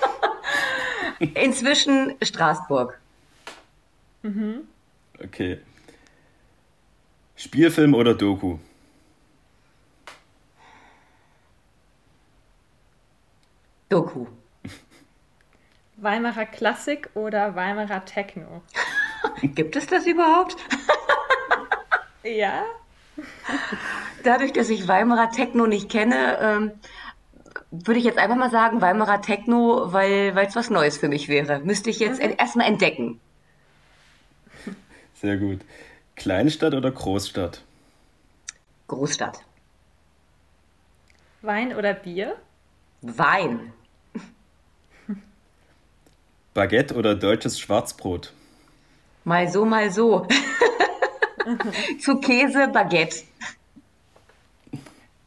[1.20, 2.98] inzwischen Straßburg.
[4.22, 4.66] Mhm.
[5.22, 5.60] Okay.
[7.36, 8.58] Spielfilm oder Doku?
[13.88, 14.26] Doku.
[15.96, 18.62] Weimarer Klassik oder Weimarer Techno?
[19.42, 20.56] Gibt es das überhaupt?
[22.24, 22.64] ja.
[24.24, 26.72] Dadurch, dass ich Weimarer Techno nicht kenne, ähm,
[27.70, 31.60] würde ich jetzt einfach mal sagen, Weimarer Techno, weil es was Neues für mich wäre.
[31.60, 32.34] Müsste ich jetzt mhm.
[32.36, 33.20] erstmal entdecken.
[35.20, 35.60] Sehr gut.
[36.14, 37.62] Kleinstadt oder Großstadt?
[38.86, 39.40] Großstadt.
[41.42, 42.36] Wein oder Bier?
[43.02, 43.72] Wein.
[46.54, 48.32] Baguette oder deutsches Schwarzbrot?
[49.24, 50.26] Mal so, mal so.
[52.00, 53.24] Zu Käse, Baguette.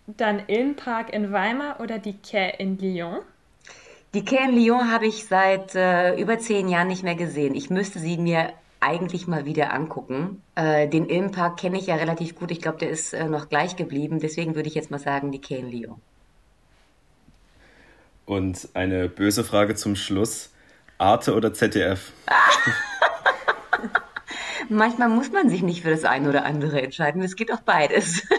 [0.08, 3.19] Dann Ilmpark in Weimar oder die Quai in Lyon?
[4.13, 7.56] Die Quai in Lyon habe ich seit äh, über zehn Jahren nicht mehr gesehen.
[7.56, 10.41] Ich müsste sie mir eigentlich mal wieder angucken.
[10.56, 12.52] Äh, den Ilmpark kenne ich ja relativ gut.
[12.52, 14.20] Ich glaube, der ist äh, noch gleich geblieben.
[14.20, 16.02] Deswegen würde ich jetzt mal sagen, die in Lyon.
[18.26, 20.52] Und eine böse Frage zum Schluss.
[20.98, 22.12] Arte oder ZDF?
[24.70, 27.22] Manchmal muss man sich nicht für das eine oder andere entscheiden.
[27.22, 28.28] Es geht auch beides.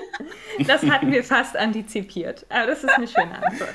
[0.66, 2.44] Das hatten wir fast antizipiert.
[2.50, 3.74] Aber das ist eine schöne Antwort.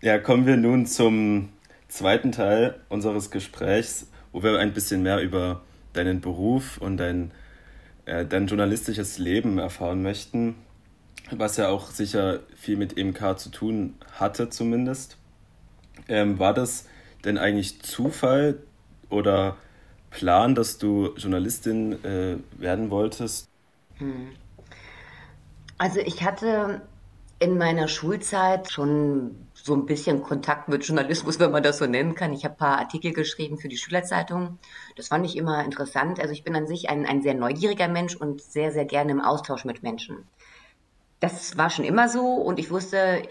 [0.00, 1.53] Ja, kommen wir nun zum
[1.94, 7.30] zweiten Teil unseres Gesprächs, wo wir ein bisschen mehr über deinen Beruf und dein,
[8.04, 10.56] äh, dein journalistisches Leben erfahren möchten,
[11.30, 15.18] was ja auch sicher viel mit EMK zu tun hatte zumindest.
[16.08, 16.86] Ähm, war das
[17.24, 18.58] denn eigentlich Zufall
[19.08, 19.56] oder
[20.10, 23.48] Plan, dass du Journalistin äh, werden wolltest?
[23.98, 24.30] Hm.
[25.78, 26.82] Also ich hatte
[27.38, 32.14] in meiner Schulzeit schon so ein bisschen Kontakt mit Journalismus, wenn man das so nennen
[32.14, 32.34] kann.
[32.34, 34.58] Ich habe ein paar Artikel geschrieben für die Schülerzeitung.
[34.94, 36.20] Das fand ich immer interessant.
[36.20, 39.22] Also ich bin an sich ein, ein sehr neugieriger Mensch und sehr, sehr gerne im
[39.22, 40.28] Austausch mit Menschen.
[41.20, 43.22] Das war schon immer so und ich wusste,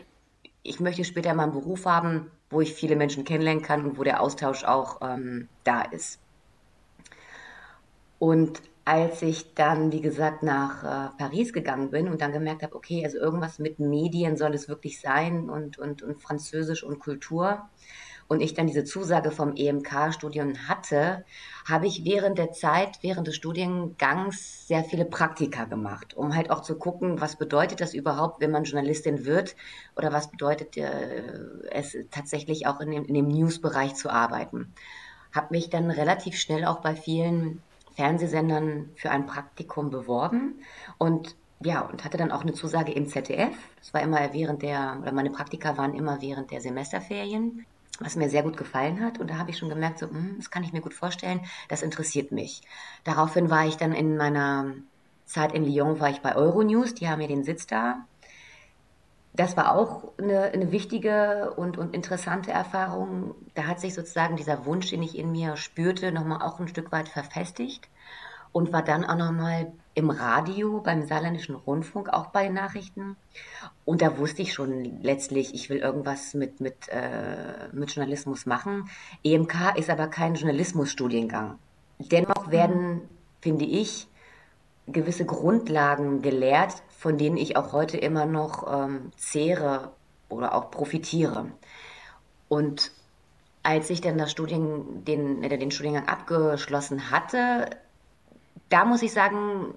[0.63, 4.04] ich möchte später mal einen Beruf haben, wo ich viele Menschen kennenlernen kann und wo
[4.04, 6.19] der Austausch auch ähm, da ist.
[8.17, 12.76] Und als ich dann, wie gesagt, nach äh, Paris gegangen bin und dann gemerkt habe,
[12.76, 17.69] okay, also irgendwas mit Medien soll es wirklich sein und, und, und Französisch und Kultur.
[18.28, 21.24] Und ich dann diese Zusage vom EMK-Studium hatte,
[21.67, 26.62] habe ich während der Zeit, während des Studiengangs sehr viele Praktika gemacht, um halt auch
[26.62, 29.56] zu gucken, was bedeutet das überhaupt, wenn man Journalistin wird
[29.96, 31.24] oder was bedeutet äh,
[31.72, 34.74] es tatsächlich auch in dem, in dem News-Bereich zu arbeiten.
[35.34, 37.62] Habe mich dann relativ schnell auch bei vielen
[37.95, 40.60] Fernsehsendern für ein Praktikum beworben
[40.97, 43.56] und ja, und hatte dann auch eine Zusage im ZDF.
[43.77, 47.65] Das war immer während der, oder meine Praktika waren immer während der Semesterferien,
[47.99, 49.19] was mir sehr gut gefallen hat.
[49.19, 51.82] Und da habe ich schon gemerkt, so, hm, das kann ich mir gut vorstellen, das
[51.82, 52.62] interessiert mich.
[53.06, 54.73] Daraufhin war ich dann in meiner
[55.25, 58.06] Zeit in Lyon, war ich bei Euronews, die haben ja den Sitz da.
[59.36, 63.34] Das war auch eine, eine wichtige und, und interessante Erfahrung.
[63.56, 66.91] Da hat sich sozusagen dieser Wunsch, den ich in mir spürte, nochmal auch ein Stück
[66.91, 67.89] weit verfestigt
[68.54, 73.17] und war dann auch nochmal im Radio beim Saarländischen Rundfunk, auch bei Nachrichten.
[73.84, 78.89] Und da wusste ich schon letztlich, ich will irgendwas mit, mit, äh, mit Journalismus machen.
[79.24, 81.58] EMK ist aber kein Journalismusstudiengang.
[82.00, 83.02] Dennoch werden,
[83.41, 84.08] finde ich,
[84.88, 89.92] gewisse Grundlagen gelehrt, von denen ich auch heute immer noch ähm, zehre
[90.30, 91.48] oder auch profitiere.
[92.48, 92.92] Und
[93.62, 97.70] als ich dann das Studien, den, den Studiengang abgeschlossen hatte,
[98.70, 99.74] da muss ich sagen,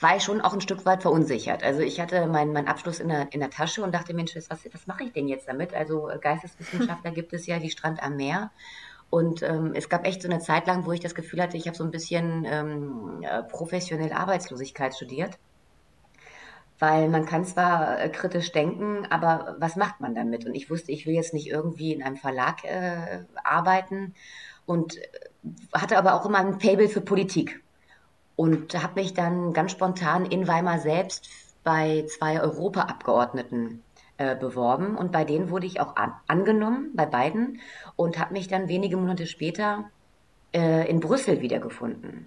[0.00, 1.62] war ich schon auch ein Stück weit verunsichert.
[1.62, 4.48] Also ich hatte meinen mein Abschluss in der, in der Tasche und dachte, Mensch, was,
[4.48, 5.74] was mache ich denn jetzt damit?
[5.74, 8.50] Also Geisteswissenschaftler gibt es ja wie Strand am Meer.
[9.10, 11.66] Und ähm, es gab echt so eine Zeit lang, wo ich das Gefühl hatte, ich
[11.66, 15.36] habe so ein bisschen ähm, äh, professionell Arbeitslosigkeit studiert.
[16.78, 20.44] Weil man kann zwar äh, kritisch denken, aber was macht man damit?
[20.44, 24.14] Und ich wusste, ich will jetzt nicht irgendwie in einem Verlag äh, arbeiten
[24.66, 25.02] und äh,
[25.72, 27.62] hatte aber auch immer ein Fable für Politik.
[28.36, 31.28] Und habe mich dann ganz spontan in Weimar selbst
[31.62, 33.84] bei zwei Europaabgeordneten
[34.16, 37.60] äh, beworben und bei denen wurde ich auch an, angenommen, bei beiden,
[37.96, 39.90] und habe mich dann wenige Monate später
[40.52, 42.26] äh, in Brüssel wiedergefunden.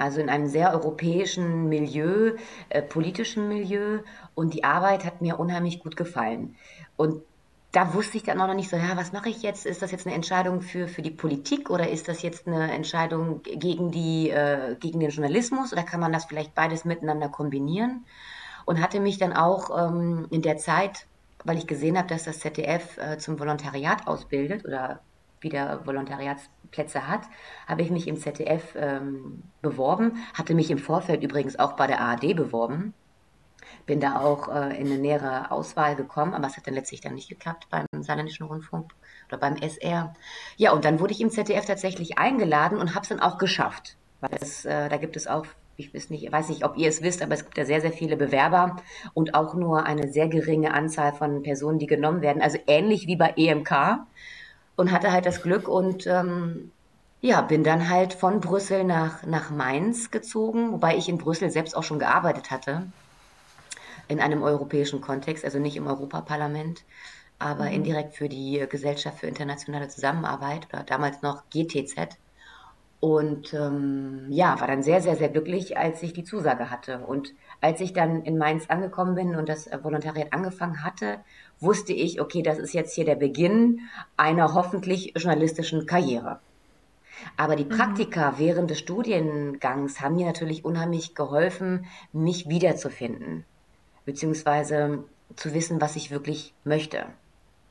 [0.00, 2.32] Also in einem sehr europäischen Milieu,
[2.68, 4.00] äh, politischen Milieu
[4.34, 6.56] und die Arbeit hat mir unheimlich gut gefallen.
[6.96, 7.22] Und
[7.72, 9.64] da wusste ich dann auch noch nicht so, ja, was mache ich jetzt?
[9.64, 13.42] Ist das jetzt eine Entscheidung für, für die Politik oder ist das jetzt eine Entscheidung
[13.44, 18.04] gegen, die, äh, gegen den Journalismus oder kann man das vielleicht beides miteinander kombinieren?
[18.70, 21.06] und hatte mich dann auch ähm, in der Zeit,
[21.44, 25.00] weil ich gesehen habe, dass das ZDF äh, zum Volontariat ausbildet oder
[25.40, 27.22] wieder Volontariatsplätze hat,
[27.66, 32.00] habe ich mich im ZDF ähm, beworben, hatte mich im Vorfeld übrigens auch bei der
[32.00, 32.94] ARD beworben,
[33.86, 37.14] bin da auch äh, in eine nähere Auswahl gekommen, aber es hat dann letztlich dann
[37.14, 38.92] nicht geklappt beim Saarländischen Rundfunk
[39.28, 40.14] oder beim SR.
[40.56, 43.96] Ja, und dann wurde ich im ZDF tatsächlich eingeladen und habe es dann auch geschafft.
[44.20, 45.46] Weil es, äh, da gibt es auch
[45.80, 47.92] ich weiß nicht, weiß nicht, ob ihr es wisst, aber es gibt ja sehr, sehr
[47.92, 48.76] viele Bewerber
[49.14, 52.42] und auch nur eine sehr geringe Anzahl von Personen, die genommen werden.
[52.42, 54.00] Also ähnlich wie bei EMK
[54.80, 56.72] und hatte halt das Glück und ähm,
[57.20, 61.76] ja, bin dann halt von Brüssel nach, nach Mainz gezogen, wobei ich in Brüssel selbst
[61.76, 62.86] auch schon gearbeitet hatte,
[64.08, 66.84] in einem europäischen Kontext, also nicht im Europaparlament,
[67.38, 67.72] aber mhm.
[67.72, 72.16] indirekt für die Gesellschaft für internationale Zusammenarbeit oder damals noch GTZ.
[73.00, 77.00] Und ähm, ja, war dann sehr, sehr, sehr glücklich, als ich die Zusage hatte.
[77.00, 81.20] Und als ich dann in Mainz angekommen bin und das Volontariat angefangen hatte,
[81.60, 83.80] wusste ich, okay, das ist jetzt hier der Beginn
[84.16, 86.40] einer hoffentlich journalistischen Karriere.
[87.36, 87.70] Aber die mhm.
[87.70, 88.38] Praktika mhm.
[88.38, 93.44] während des Studiengangs haben mir natürlich unheimlich geholfen, mich wiederzufinden,
[94.04, 95.04] beziehungsweise
[95.36, 97.06] zu wissen, was ich wirklich möchte.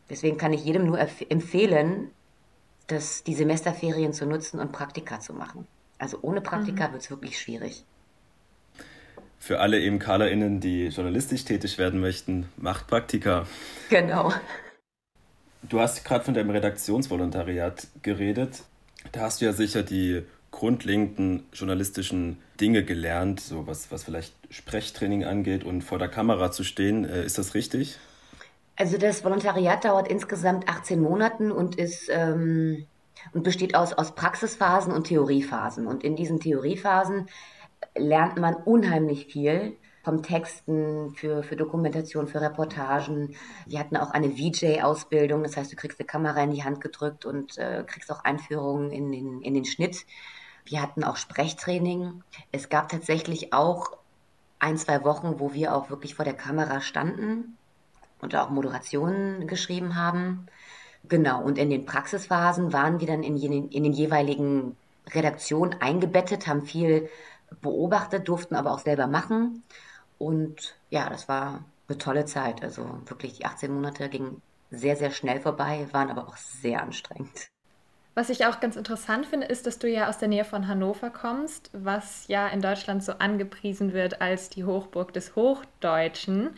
[0.10, 2.10] Deswegen kann ich jedem nur empfehlen,
[2.88, 5.68] das, die Semesterferien zu nutzen und Praktika zu machen.
[6.00, 6.94] Also ohne Praktika mhm.
[6.94, 7.86] wird es wirklich schwierig.
[9.40, 13.46] Für alle EMKlerInnen, die journalistisch tätig werden möchten, macht Praktika.
[13.90, 14.34] Genau.
[15.64, 18.64] Du hast gerade von deinem Redaktionsvolontariat geredet.
[19.12, 25.24] Da hast du ja sicher die grundlegenden journalistischen Dinge gelernt, so was, was vielleicht Sprechtraining
[25.24, 27.06] angeht und vor der Kamera zu stehen.
[27.06, 27.98] Äh, ist das richtig?
[28.76, 32.86] Also das Volontariat dauert insgesamt 18 Monaten und ist ähm,
[33.34, 35.88] und besteht aus, aus Praxisphasen und Theoriephasen.
[35.88, 37.28] Und in diesen Theoriephasen
[37.96, 43.36] lernt man unheimlich viel vom Texten, für, für Dokumentation, für Reportagen.
[43.68, 47.26] Wir hatten auch eine VJ-Ausbildung, das heißt, du kriegst eine Kamera in die Hand gedrückt
[47.26, 50.06] und äh, kriegst auch Einführungen in den, in den Schnitt.
[50.66, 52.24] Wir hatten auch Sprechtraining.
[52.52, 53.98] Es gab tatsächlich auch
[54.60, 57.58] ein, zwei Wochen, wo wir auch wirklich vor der Kamera standen
[58.22, 60.48] und auch Moderationen geschrieben haben.
[61.08, 64.76] Genau, und in den Praxisphasen waren wir dann in, in, in den jeweiligen
[65.14, 67.10] Redaktionen eingebettet, haben viel
[67.62, 69.64] beobachtet, durften aber auch selber machen.
[70.18, 72.64] Und ja, das war eine tolle Zeit.
[72.64, 77.50] Also wirklich die 18 Monate gingen sehr, sehr schnell vorbei, waren aber auch sehr anstrengend.
[78.16, 81.10] Was ich auch ganz interessant finde, ist, dass du ja aus der Nähe von Hannover
[81.10, 86.50] kommst, was ja in Deutschland so angepriesen wird als die Hochburg des Hochdeutschen.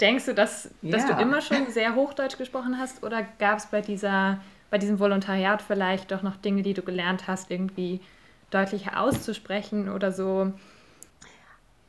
[0.00, 0.92] Denkst du, dass, ja.
[0.92, 3.80] dass du immer schon sehr Hochdeutsch gesprochen hast oder gab es bei,
[4.70, 8.00] bei diesem Volontariat vielleicht doch noch Dinge, die du gelernt hast, irgendwie
[8.50, 10.52] deutlicher auszusprechen oder so?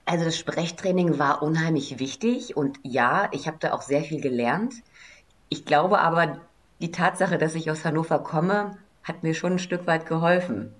[0.06, 4.74] Also das Sprechtraining war unheimlich wichtig und ja, ich habe da auch sehr viel gelernt.
[5.50, 6.40] Ich glaube aber,
[6.80, 10.74] die Tatsache, dass ich aus Hannover komme, hat mir schon ein Stück weit geholfen,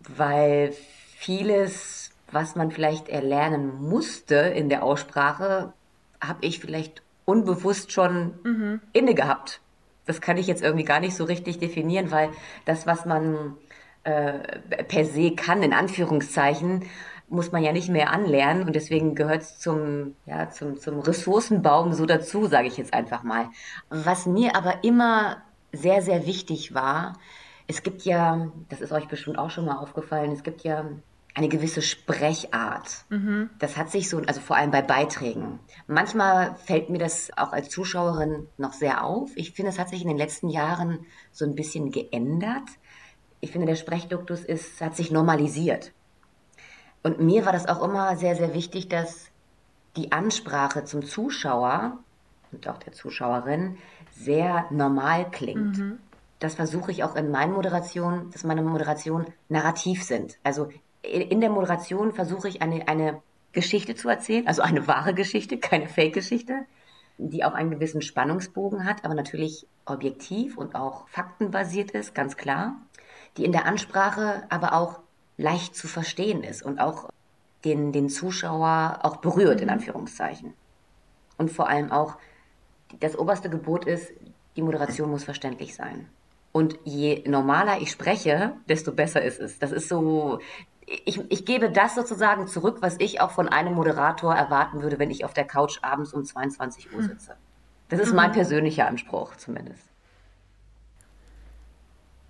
[0.00, 0.72] weil
[1.16, 5.72] vieles, was man vielleicht erlernen musste in der Aussprache,
[6.20, 8.80] habe ich vielleicht unbewusst schon mhm.
[8.92, 9.60] inne gehabt.
[10.06, 12.30] Das kann ich jetzt irgendwie gar nicht so richtig definieren, weil
[12.64, 13.56] das, was man
[14.08, 16.84] äh, per se kann, in Anführungszeichen,
[17.28, 21.92] muss man ja nicht mehr anlernen und deswegen gehört es zum, ja, zum, zum Ressourcenbaum
[21.92, 23.50] so dazu, sage ich jetzt einfach mal.
[23.90, 25.36] Was mir aber immer
[25.72, 27.18] sehr, sehr wichtig war,
[27.66, 30.86] es gibt ja, das ist euch bestimmt auch schon mal aufgefallen, es gibt ja
[31.34, 33.04] eine gewisse Sprechart.
[33.10, 33.50] Mhm.
[33.58, 35.60] Das hat sich so, also vor allem bei Beiträgen.
[35.86, 39.30] Manchmal fällt mir das auch als Zuschauerin noch sehr auf.
[39.36, 42.68] Ich finde, es hat sich in den letzten Jahren so ein bisschen geändert.
[43.40, 45.92] Ich finde, der Sprechduktus ist, hat sich normalisiert.
[47.02, 49.30] Und mir war das auch immer sehr, sehr wichtig, dass
[49.96, 51.98] die Ansprache zum Zuschauer
[52.52, 53.78] und auch der Zuschauerin
[54.10, 55.78] sehr normal klingt.
[55.78, 55.98] Mhm.
[56.38, 60.38] Das versuche ich auch in meinen Moderationen, dass meine Moderationen narrativ sind.
[60.44, 60.68] Also
[61.02, 63.22] in der Moderation versuche ich eine, eine
[63.52, 66.64] Geschichte zu erzählen, also eine wahre Geschichte, keine Fake-Geschichte,
[67.18, 72.76] die auch einen gewissen Spannungsbogen hat, aber natürlich objektiv und auch faktenbasiert ist, ganz klar,
[73.38, 75.00] die in der Ansprache aber auch
[75.36, 77.08] leicht zu verstehen ist und auch
[77.64, 79.74] den, den Zuschauer auch berührt, in mhm.
[79.74, 80.54] Anführungszeichen.
[81.36, 82.16] Und vor allem auch
[83.00, 84.12] das oberste Gebot ist,
[84.56, 86.08] die Moderation muss verständlich sein.
[86.52, 89.58] Und je normaler ich spreche, desto besser ist es.
[89.58, 90.40] Das ist so
[91.04, 95.10] ich, ich gebe das sozusagen zurück, was ich auch von einem Moderator erwarten würde, wenn
[95.10, 97.08] ich auf der Couch abends um 22 Uhr hm.
[97.08, 97.36] sitze.
[97.88, 98.34] Das ist mein mhm.
[98.34, 99.87] persönlicher Anspruch zumindest.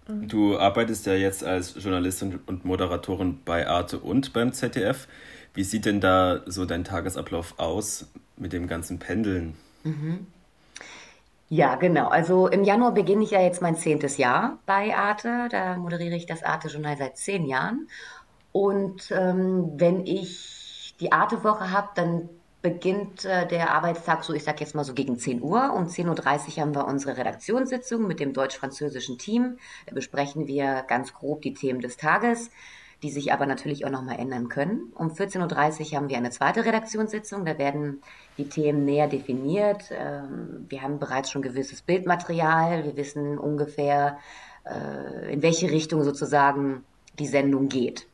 [0.09, 5.07] Du arbeitest ja jetzt als Journalistin und Moderatorin bei Arte und beim ZDF.
[5.53, 8.07] Wie sieht denn da so dein Tagesablauf aus
[8.37, 9.55] mit dem ganzen Pendeln?
[9.85, 10.27] Mhm.
[11.51, 12.09] Ja, genau.
[12.09, 15.49] Also im Januar beginne ich ja jetzt mein zehntes Jahr bei Arte.
[15.51, 17.89] Da moderiere ich das Arte-Journal seit zehn Jahren.
[18.53, 22.29] Und ähm, wenn ich die Artewoche habe, dann
[22.63, 25.73] beginnt äh, der Arbeitstag so, ich sage jetzt mal so gegen 10 Uhr.
[25.75, 26.09] Um 10.30
[26.57, 29.59] Uhr haben wir unsere Redaktionssitzung mit dem deutsch-französischen Team.
[29.87, 32.51] Da besprechen wir ganz grob die Themen des Tages.
[33.03, 34.93] die sich aber natürlich auch nochmal ändern können.
[34.97, 37.45] Um 14.30 Uhr haben wir eine zweite Redaktionssitzung.
[37.45, 38.03] Da werden
[38.39, 39.91] die Themen näher definiert.
[39.93, 42.85] Ähm, wir haben bereits schon gewisses Bildmaterial.
[42.85, 44.19] Wir wissen ungefähr,
[44.65, 46.85] äh, in welche Richtung sozusagen
[47.21, 48.09] die Sendung geht.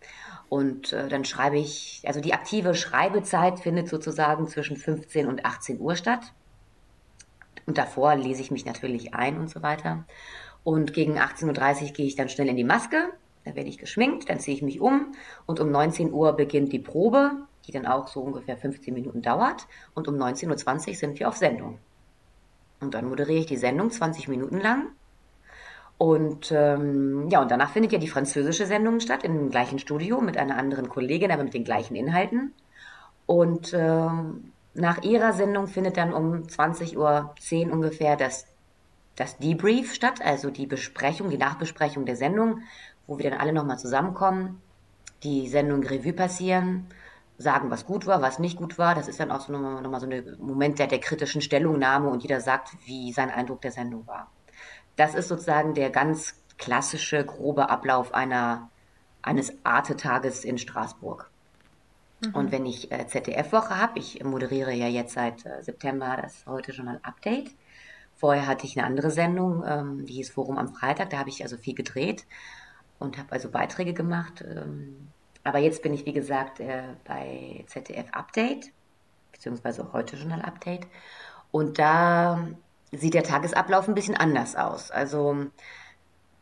[0.55, 5.81] Und äh, dann schreibe ich, also die aktive Schreibezeit findet sozusagen zwischen 15 und 18
[5.81, 6.33] Uhr statt.
[7.67, 10.05] Und davor lese ich mich natürlich ein und so weiter.
[10.63, 13.09] Und gegen 18.30 Uhr gehe ich dann schnell in die Maske.
[13.45, 16.79] Da werde ich geschminkt, dann ziehe ich mich um und um 19 Uhr beginnt die
[16.79, 17.33] Probe,
[17.67, 19.67] die dann auch so ungefähr 15 Minuten dauert.
[19.95, 21.81] Und um 19.20 Uhr sind wir auf Sendung.
[22.79, 24.93] Und dann moderiere ich die Sendung 20 Minuten lang
[25.99, 30.37] und ähm, ja, und danach findet ja die französische Sendung statt, im gleichen Studio mit
[30.37, 32.53] einer anderen Kollegin, aber mit den gleichen Inhalten.
[33.27, 38.47] Und ähm, nach ihrer Sendung findet dann um 20.10 Uhr ungefähr das,
[39.17, 42.63] das Debrief statt, also die Besprechung, die Nachbesprechung der Sendung,
[43.07, 44.61] wo wir dann alle nochmal zusammenkommen,
[45.23, 46.87] die Sendung Revue passieren,
[47.39, 48.95] sagen, was gut war, was nicht gut war.
[48.95, 52.23] Das ist dann auch so nochmal, nochmal so ein Moment der, der kritischen Stellungnahme und
[52.23, 54.31] jeder sagt, wie sein Eindruck der Sendung war.
[54.97, 58.71] Das ist sozusagen der ganz klassische, grobe Ablauf einer,
[59.23, 61.31] eines Arte-Tages in Straßburg.
[62.21, 62.35] Mhm.
[62.35, 66.73] Und wenn ich äh, ZDF-Woche habe, ich moderiere ja jetzt seit äh, September das heute
[66.73, 67.51] schon ein Update.
[68.17, 71.43] Vorher hatte ich eine andere Sendung, ähm, die hieß Forum am Freitag, da habe ich
[71.43, 72.25] also viel gedreht
[72.99, 74.45] und habe also Beiträge gemacht.
[74.47, 75.09] Ähm,
[75.43, 78.71] aber jetzt bin ich, wie gesagt, äh, bei ZDF Update,
[79.33, 80.87] beziehungsweise heute Journal Update.
[81.51, 82.49] Und da
[82.99, 84.91] sieht der Tagesablauf ein bisschen anders aus.
[84.91, 85.47] Also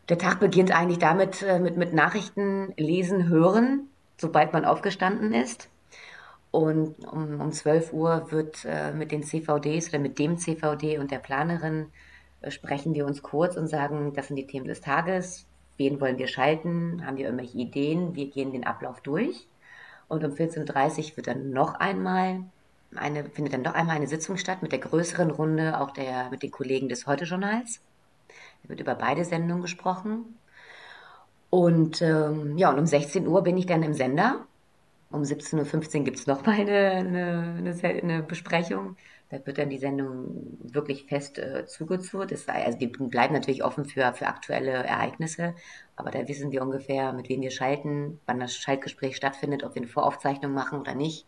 [0.08, 3.88] der Tag beginnt eigentlich damit, äh, mit, mit Nachrichten lesen, hören,
[4.18, 5.68] sobald man aufgestanden ist.
[6.50, 11.10] Und um, um 12 Uhr wird äh, mit den CVDs oder mit dem CVD und
[11.10, 11.86] der Planerin
[12.42, 15.46] äh, sprechen wir uns kurz und sagen, das sind die Themen des Tages,
[15.78, 19.46] wen wollen wir schalten, haben wir irgendwelche Ideen, wir gehen den Ablauf durch.
[20.08, 22.42] Und um 14.30 Uhr wird dann noch einmal
[22.96, 26.42] eine, findet dann doch einmal eine Sitzung statt mit der größeren Runde, auch der, mit
[26.42, 27.80] den Kollegen des Heute-Journals.
[28.62, 30.38] Da wird über beide Sendungen gesprochen.
[31.50, 34.46] Und ähm, ja, und um 16 Uhr bin ich dann im Sender.
[35.10, 38.96] Um 17.15 Uhr gibt es nochmal eine, eine, eine, eine Besprechung.
[39.32, 42.32] Da wird dann die Sendung wirklich fest äh, zugezurrt.
[42.32, 45.54] Also wir bleiben natürlich offen für, für aktuelle Ereignisse,
[45.96, 49.80] aber da wissen wir ungefähr, mit wem wir schalten, wann das Schaltgespräch stattfindet, ob wir
[49.80, 51.26] eine Voraufzeichnung machen oder nicht.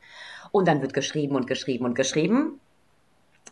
[0.53, 2.61] Und dann wird geschrieben und geschrieben und geschrieben.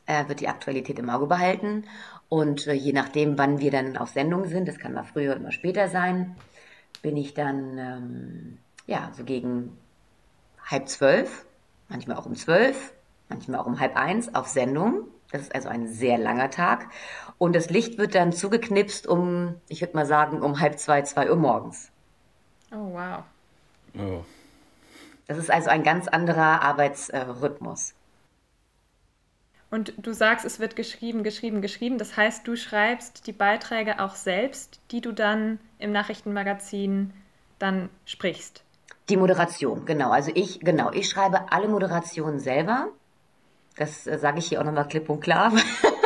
[0.04, 1.84] Äh, wird die Aktualität im Auge behalten.
[2.28, 5.40] Und äh, je nachdem, wann wir dann auf Sendung sind, das kann mal früher oder
[5.40, 6.36] mal später sein,
[7.00, 9.78] bin ich dann ähm, ja so gegen
[10.66, 11.46] halb zwölf,
[11.88, 12.92] manchmal auch um zwölf
[13.32, 15.08] manchmal auch um halb eins auf Sendung.
[15.30, 16.88] Das ist also ein sehr langer Tag.
[17.38, 21.30] Und das Licht wird dann zugeknipst um, ich würde mal sagen, um halb zwei, zwei
[21.30, 21.90] Uhr morgens.
[22.70, 23.24] Oh, wow.
[23.98, 24.24] Oh.
[25.26, 27.94] Das ist also ein ganz anderer Arbeitsrhythmus.
[29.70, 31.96] Und du sagst, es wird geschrieben, geschrieben, geschrieben.
[31.96, 37.14] Das heißt, du schreibst die Beiträge auch selbst, die du dann im Nachrichtenmagazin
[37.58, 38.62] dann sprichst.
[39.08, 40.10] Die Moderation, genau.
[40.10, 42.88] Also ich, genau, ich schreibe alle Moderationen selber.
[43.76, 45.52] Das äh, sage ich hier auch nochmal klipp und klar.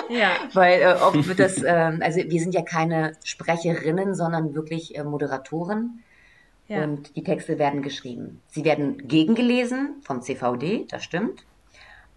[0.08, 0.36] Ja.
[0.52, 5.04] Weil äh, oft wird das, äh, also wir sind ja keine Sprecherinnen, sondern wirklich äh,
[5.04, 6.02] Moderatoren.
[6.68, 6.84] Ja.
[6.84, 8.40] Und die Texte werden geschrieben.
[8.48, 11.44] Sie werden gegengelesen vom CVD, das stimmt.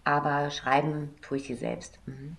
[0.02, 1.98] Aber schreiben tue ich sie selbst.
[2.06, 2.36] Mhm.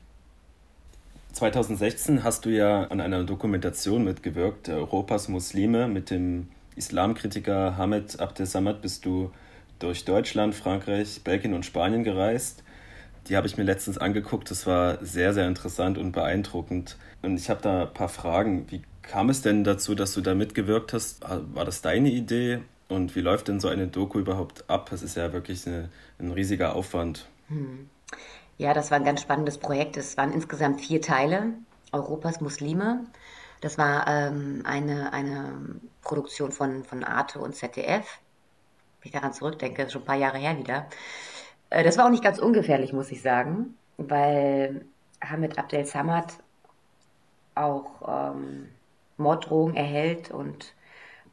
[1.34, 5.88] 2016 hast du ja an einer Dokumentation mitgewirkt, Europas Muslime.
[5.88, 9.32] Mit dem Islamkritiker Hamed Abdesamad bist du
[9.80, 12.64] durch Deutschland, Frankreich, Belgien und Spanien gereist.
[13.28, 14.50] Die habe ich mir letztens angeguckt.
[14.50, 16.98] Das war sehr, sehr interessant und beeindruckend.
[17.22, 18.70] Und ich habe da ein paar Fragen.
[18.70, 21.22] Wie kam es denn dazu, dass du da mitgewirkt hast?
[21.22, 22.62] War das deine Idee?
[22.90, 24.92] Und wie läuft denn so eine Doku überhaupt ab?
[24.92, 27.28] Es ist ja wirklich eine, ein riesiger Aufwand.
[27.48, 27.90] Hm.
[28.58, 29.98] Ja, das war ein ganz spannendes Projekt.
[29.98, 31.54] Es waren insgesamt vier Teile.
[31.92, 33.06] Europas Muslime.
[33.62, 38.20] Das war ähm, eine, eine Produktion von, von Arte und ZDF.
[39.02, 40.88] Wenn ich daran zurückdenke, schon ein paar Jahre her wieder.
[41.72, 44.86] Äh, das war auch nicht ganz ungefährlich, muss ich sagen, weil
[45.24, 46.34] Hamid Abdel Samad
[47.56, 48.70] auch ähm,
[49.18, 50.76] Morddrohungen erhält und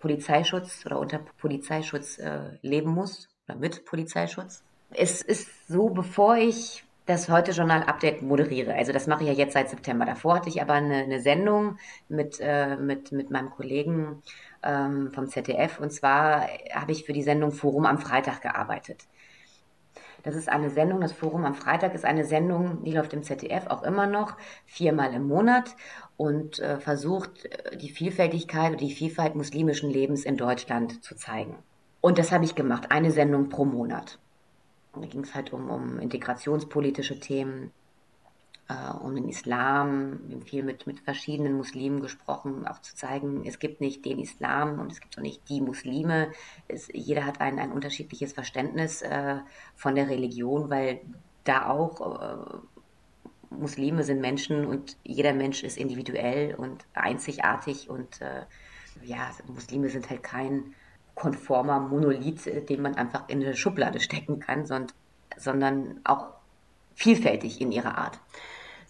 [0.01, 4.63] Polizeischutz oder unter Polizeischutz äh, leben muss oder mit Polizeischutz.
[4.91, 8.75] Es ist so, bevor ich das heute Journal Update moderiere.
[8.75, 10.05] Also das mache ich ja jetzt seit September.
[10.05, 11.79] Davor hatte ich aber eine, eine Sendung
[12.09, 14.23] mit, äh, mit, mit meinem Kollegen
[14.63, 19.07] ähm, vom ZDF und zwar habe ich für die Sendung Forum am Freitag gearbeitet.
[20.29, 23.67] Das ist eine Sendung, das Forum am Freitag ist eine Sendung, die läuft im ZDF
[23.69, 25.75] auch immer noch, viermal im Monat
[26.19, 31.57] und äh, versucht, äh, die Vielfältigkeit und die Vielfalt muslimischen Lebens in Deutschland zu zeigen.
[32.03, 34.19] Und das habe ich gemacht, eine Sendung pro Monat.
[34.93, 37.71] Da ging es halt um, um integrationspolitische Themen,
[38.69, 43.81] äh, um den Islam, viel mit, mit verschiedenen Muslimen gesprochen, auch zu zeigen, es gibt
[43.81, 46.31] nicht den Islam und es gibt auch nicht die Muslime.
[46.69, 49.37] Es, jeder hat ein, ein unterschiedliches Verständnis äh,
[49.75, 51.01] von der Religion, weil
[51.45, 52.59] da auch äh,
[53.51, 58.43] Muslime sind Menschen und jeder Mensch ist individuell und einzigartig und äh,
[59.03, 60.75] ja, Muslime sind halt kein
[61.15, 64.93] konformer Monolith, den man einfach in eine Schublade stecken kann, sondern,
[65.37, 66.35] sondern auch
[66.95, 68.21] vielfältig in ihrer Art.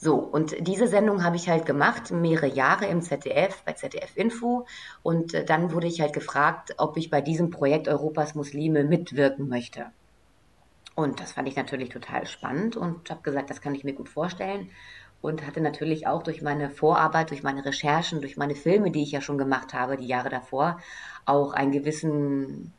[0.01, 4.65] So, und diese Sendung habe ich halt gemacht, mehrere Jahre im ZDF, bei ZDF Info.
[5.03, 9.49] Und äh, dann wurde ich halt gefragt, ob ich bei diesem Projekt Europas Muslime mitwirken
[9.49, 9.87] möchte.
[10.95, 14.09] Und das fand ich natürlich total spannend und habe gesagt, das kann ich mir gut
[14.09, 14.71] vorstellen.
[15.21, 19.11] Und hatte natürlich auch durch meine Vorarbeit, durch meine Recherchen, durch meine Filme, die ich
[19.11, 20.79] ja schon gemacht habe, die Jahre davor,
[21.25, 22.73] auch einen gewissen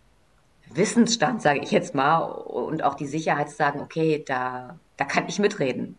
[0.69, 5.27] Wissensstand, sage ich jetzt mal, und auch die Sicherheit zu sagen, okay, da, da kann
[5.27, 5.97] ich mitreden.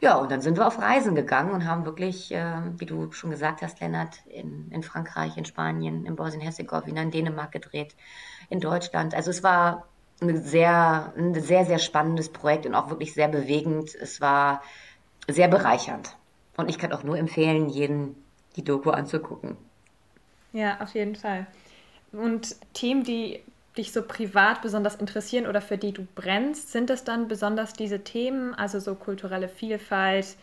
[0.00, 3.30] Ja, und dann sind wir auf Reisen gegangen und haben wirklich, äh, wie du schon
[3.30, 7.94] gesagt hast, Lennart, in, in Frankreich, in Spanien, in Bosnien-Herzegowina, in Dänemark gedreht,
[8.50, 9.14] in Deutschland.
[9.14, 9.86] Also es war
[10.20, 13.94] ein sehr, ein sehr, sehr spannendes Projekt und auch wirklich sehr bewegend.
[13.94, 14.62] Es war
[15.28, 16.16] sehr bereichernd.
[16.56, 18.16] Und ich kann auch nur empfehlen, jeden
[18.56, 19.56] die Doku anzugucken.
[20.52, 21.46] Ja, auf jeden Fall.
[22.12, 23.42] Und Themen, die
[23.76, 28.00] dich so privat besonders interessieren oder für die du brennst, sind es dann besonders diese
[28.00, 30.36] Themen, also so kulturelle Vielfalt,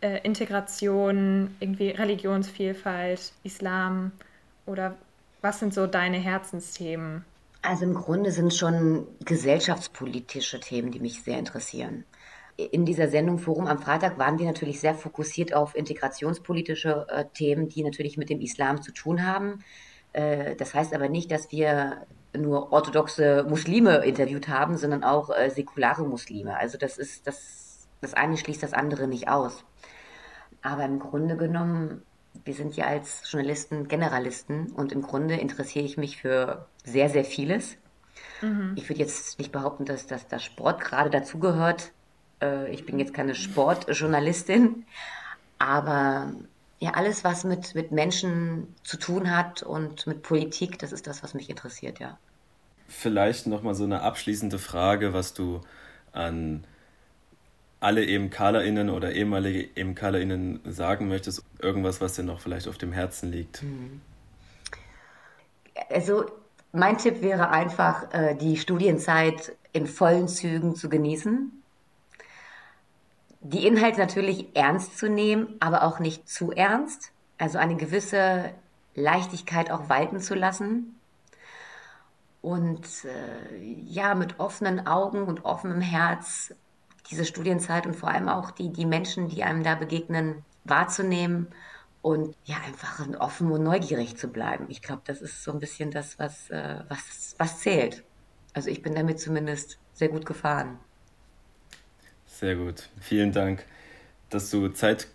[0.00, 4.12] äh, Integration, irgendwie Religionsvielfalt, Islam
[4.66, 4.96] oder
[5.40, 7.24] was sind so deine Herzensthemen?
[7.62, 12.04] Also im Grunde sind es schon gesellschaftspolitische Themen, die mich sehr interessieren.
[12.56, 17.68] In dieser Sendung Forum am Freitag waren wir natürlich sehr fokussiert auf integrationspolitische äh, Themen,
[17.68, 19.60] die natürlich mit dem Islam zu tun haben.
[20.12, 22.06] Äh, das heißt aber nicht, dass wir
[22.36, 26.56] nur orthodoxe Muslime interviewt haben, sondern auch äh, säkulare Muslime.
[26.56, 29.64] Also das ist das, das eine schließt das andere nicht aus.
[30.62, 32.02] Aber im Grunde genommen,
[32.44, 37.24] wir sind ja als Journalisten Generalisten und im Grunde interessiere ich mich für sehr, sehr
[37.24, 37.76] vieles.
[38.40, 38.74] Mhm.
[38.76, 41.92] Ich würde jetzt nicht behaupten, dass, dass das Sport gerade dazugehört.
[42.40, 44.84] Äh, ich bin jetzt keine Sportjournalistin,
[45.58, 46.32] aber
[46.82, 51.22] ja, alles, was mit, mit Menschen zu tun hat und mit Politik, das ist das,
[51.22, 52.18] was mich interessiert, ja.
[52.88, 55.60] Vielleicht nochmal so eine abschließende Frage, was du
[56.10, 56.64] an
[57.78, 61.44] alle EMKlerInnen oder ehemalige EMKlerInnen sagen möchtest.
[61.60, 63.60] Irgendwas, was dir noch vielleicht auf dem Herzen liegt.
[63.60, 64.00] Hm.
[65.88, 66.24] Also,
[66.72, 71.61] mein Tipp wäre einfach, äh, die Studienzeit in vollen Zügen zu genießen
[73.42, 77.12] die Inhalte natürlich ernst zu nehmen, aber auch nicht zu ernst.
[77.38, 78.52] Also eine gewisse
[78.94, 80.98] Leichtigkeit auch walten zu lassen.
[82.40, 86.54] Und äh, ja, mit offenen Augen und offenem Herz
[87.10, 91.48] diese Studienzeit und vor allem auch die, die Menschen, die einem da begegnen, wahrzunehmen
[92.00, 94.66] und ja, einfach offen und neugierig zu bleiben.
[94.68, 98.04] Ich glaube, das ist so ein bisschen das, was, äh, was, was zählt.
[98.54, 100.78] Also ich bin damit zumindest sehr gut gefahren.
[102.38, 102.88] Sehr gut.
[103.00, 103.64] Vielen Dank,
[104.30, 105.06] dass du Zeit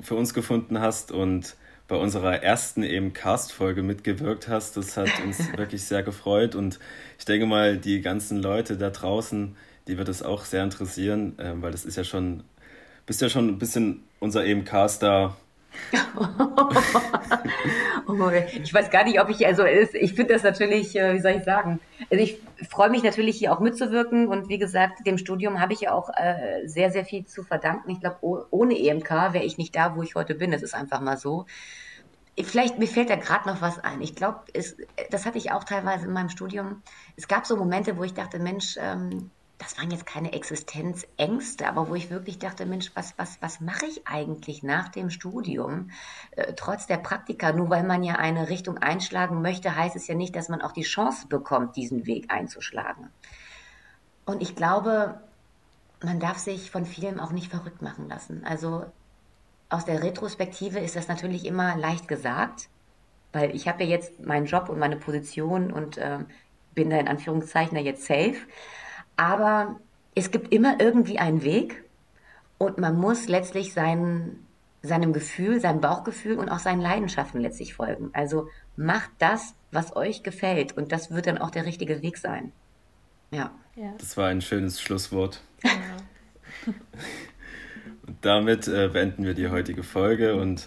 [0.00, 1.54] für uns gefunden hast und
[1.86, 4.76] bei unserer ersten eben Cast-Folge mitgewirkt hast.
[4.78, 6.80] Das hat uns wirklich sehr gefreut und
[7.18, 9.54] ich denke mal, die ganzen Leute da draußen,
[9.86, 12.42] die wird es auch sehr interessieren, äh, weil das ist ja schon,
[13.04, 15.36] bist ja schon ein bisschen unser eben Caster
[18.06, 18.30] oh,
[18.62, 21.44] ich weiß gar nicht, ob ich, also ich finde das natürlich, äh, wie soll ich
[21.44, 25.72] sagen, also ich freue mich natürlich hier auch mitzuwirken und wie gesagt, dem Studium habe
[25.72, 27.90] ich ja auch äh, sehr, sehr viel zu verdanken.
[27.90, 30.50] Ich glaube, ohne EMK wäre ich nicht da, wo ich heute bin.
[30.50, 31.46] Das ist einfach mal so.
[32.42, 34.00] Vielleicht, mir fällt da gerade noch was ein.
[34.00, 34.40] Ich glaube,
[35.10, 36.82] das hatte ich auch teilweise in meinem Studium.
[37.16, 39.30] Es gab so Momente, wo ich dachte, Mensch, ähm,
[39.62, 43.86] das waren jetzt keine Existenzängste, aber wo ich wirklich dachte, Mensch, was, was, was mache
[43.86, 45.90] ich eigentlich nach dem Studium?
[46.32, 50.16] Äh, trotz der Praktika, nur weil man ja eine Richtung einschlagen möchte, heißt es ja
[50.16, 53.10] nicht, dass man auch die Chance bekommt, diesen Weg einzuschlagen.
[54.24, 55.20] Und ich glaube,
[56.02, 58.44] man darf sich von vielem auch nicht verrückt machen lassen.
[58.44, 58.86] Also
[59.68, 62.68] aus der Retrospektive ist das natürlich immer leicht gesagt,
[63.32, 66.18] weil ich habe ja jetzt meinen Job und meine Position und äh,
[66.74, 68.36] bin da in Anführungszeichen jetzt safe.
[69.22, 69.78] Aber
[70.16, 71.84] es gibt immer irgendwie einen Weg
[72.58, 74.36] und man muss letztlich sein,
[74.82, 78.10] seinem Gefühl, seinem Bauchgefühl und auch seinen Leidenschaften letztlich folgen.
[78.14, 82.50] Also macht das, was euch gefällt und das wird dann auch der richtige Weg sein.
[83.30, 83.52] Ja.
[83.98, 85.40] Das war ein schönes Schlusswort.
[88.04, 90.66] und damit äh, beenden wir die heutige Folge und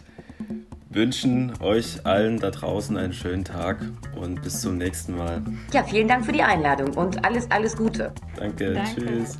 [0.96, 3.78] wünschen euch allen da draußen einen schönen Tag
[4.16, 5.41] und bis zum nächsten Mal.
[5.74, 8.14] Ja, vielen Dank für die Einladung und alles, alles Gute.
[8.38, 9.02] Danke, Danke.
[9.02, 9.38] tschüss.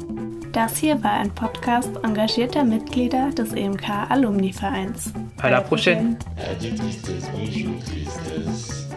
[0.53, 5.13] Das hier war ein Podcast engagierter Mitglieder des EMK Alumni Vereins.
[5.43, 6.17] À la prochaine.
[6.51, 8.88] Adieu tristesse, bonjour tristesse.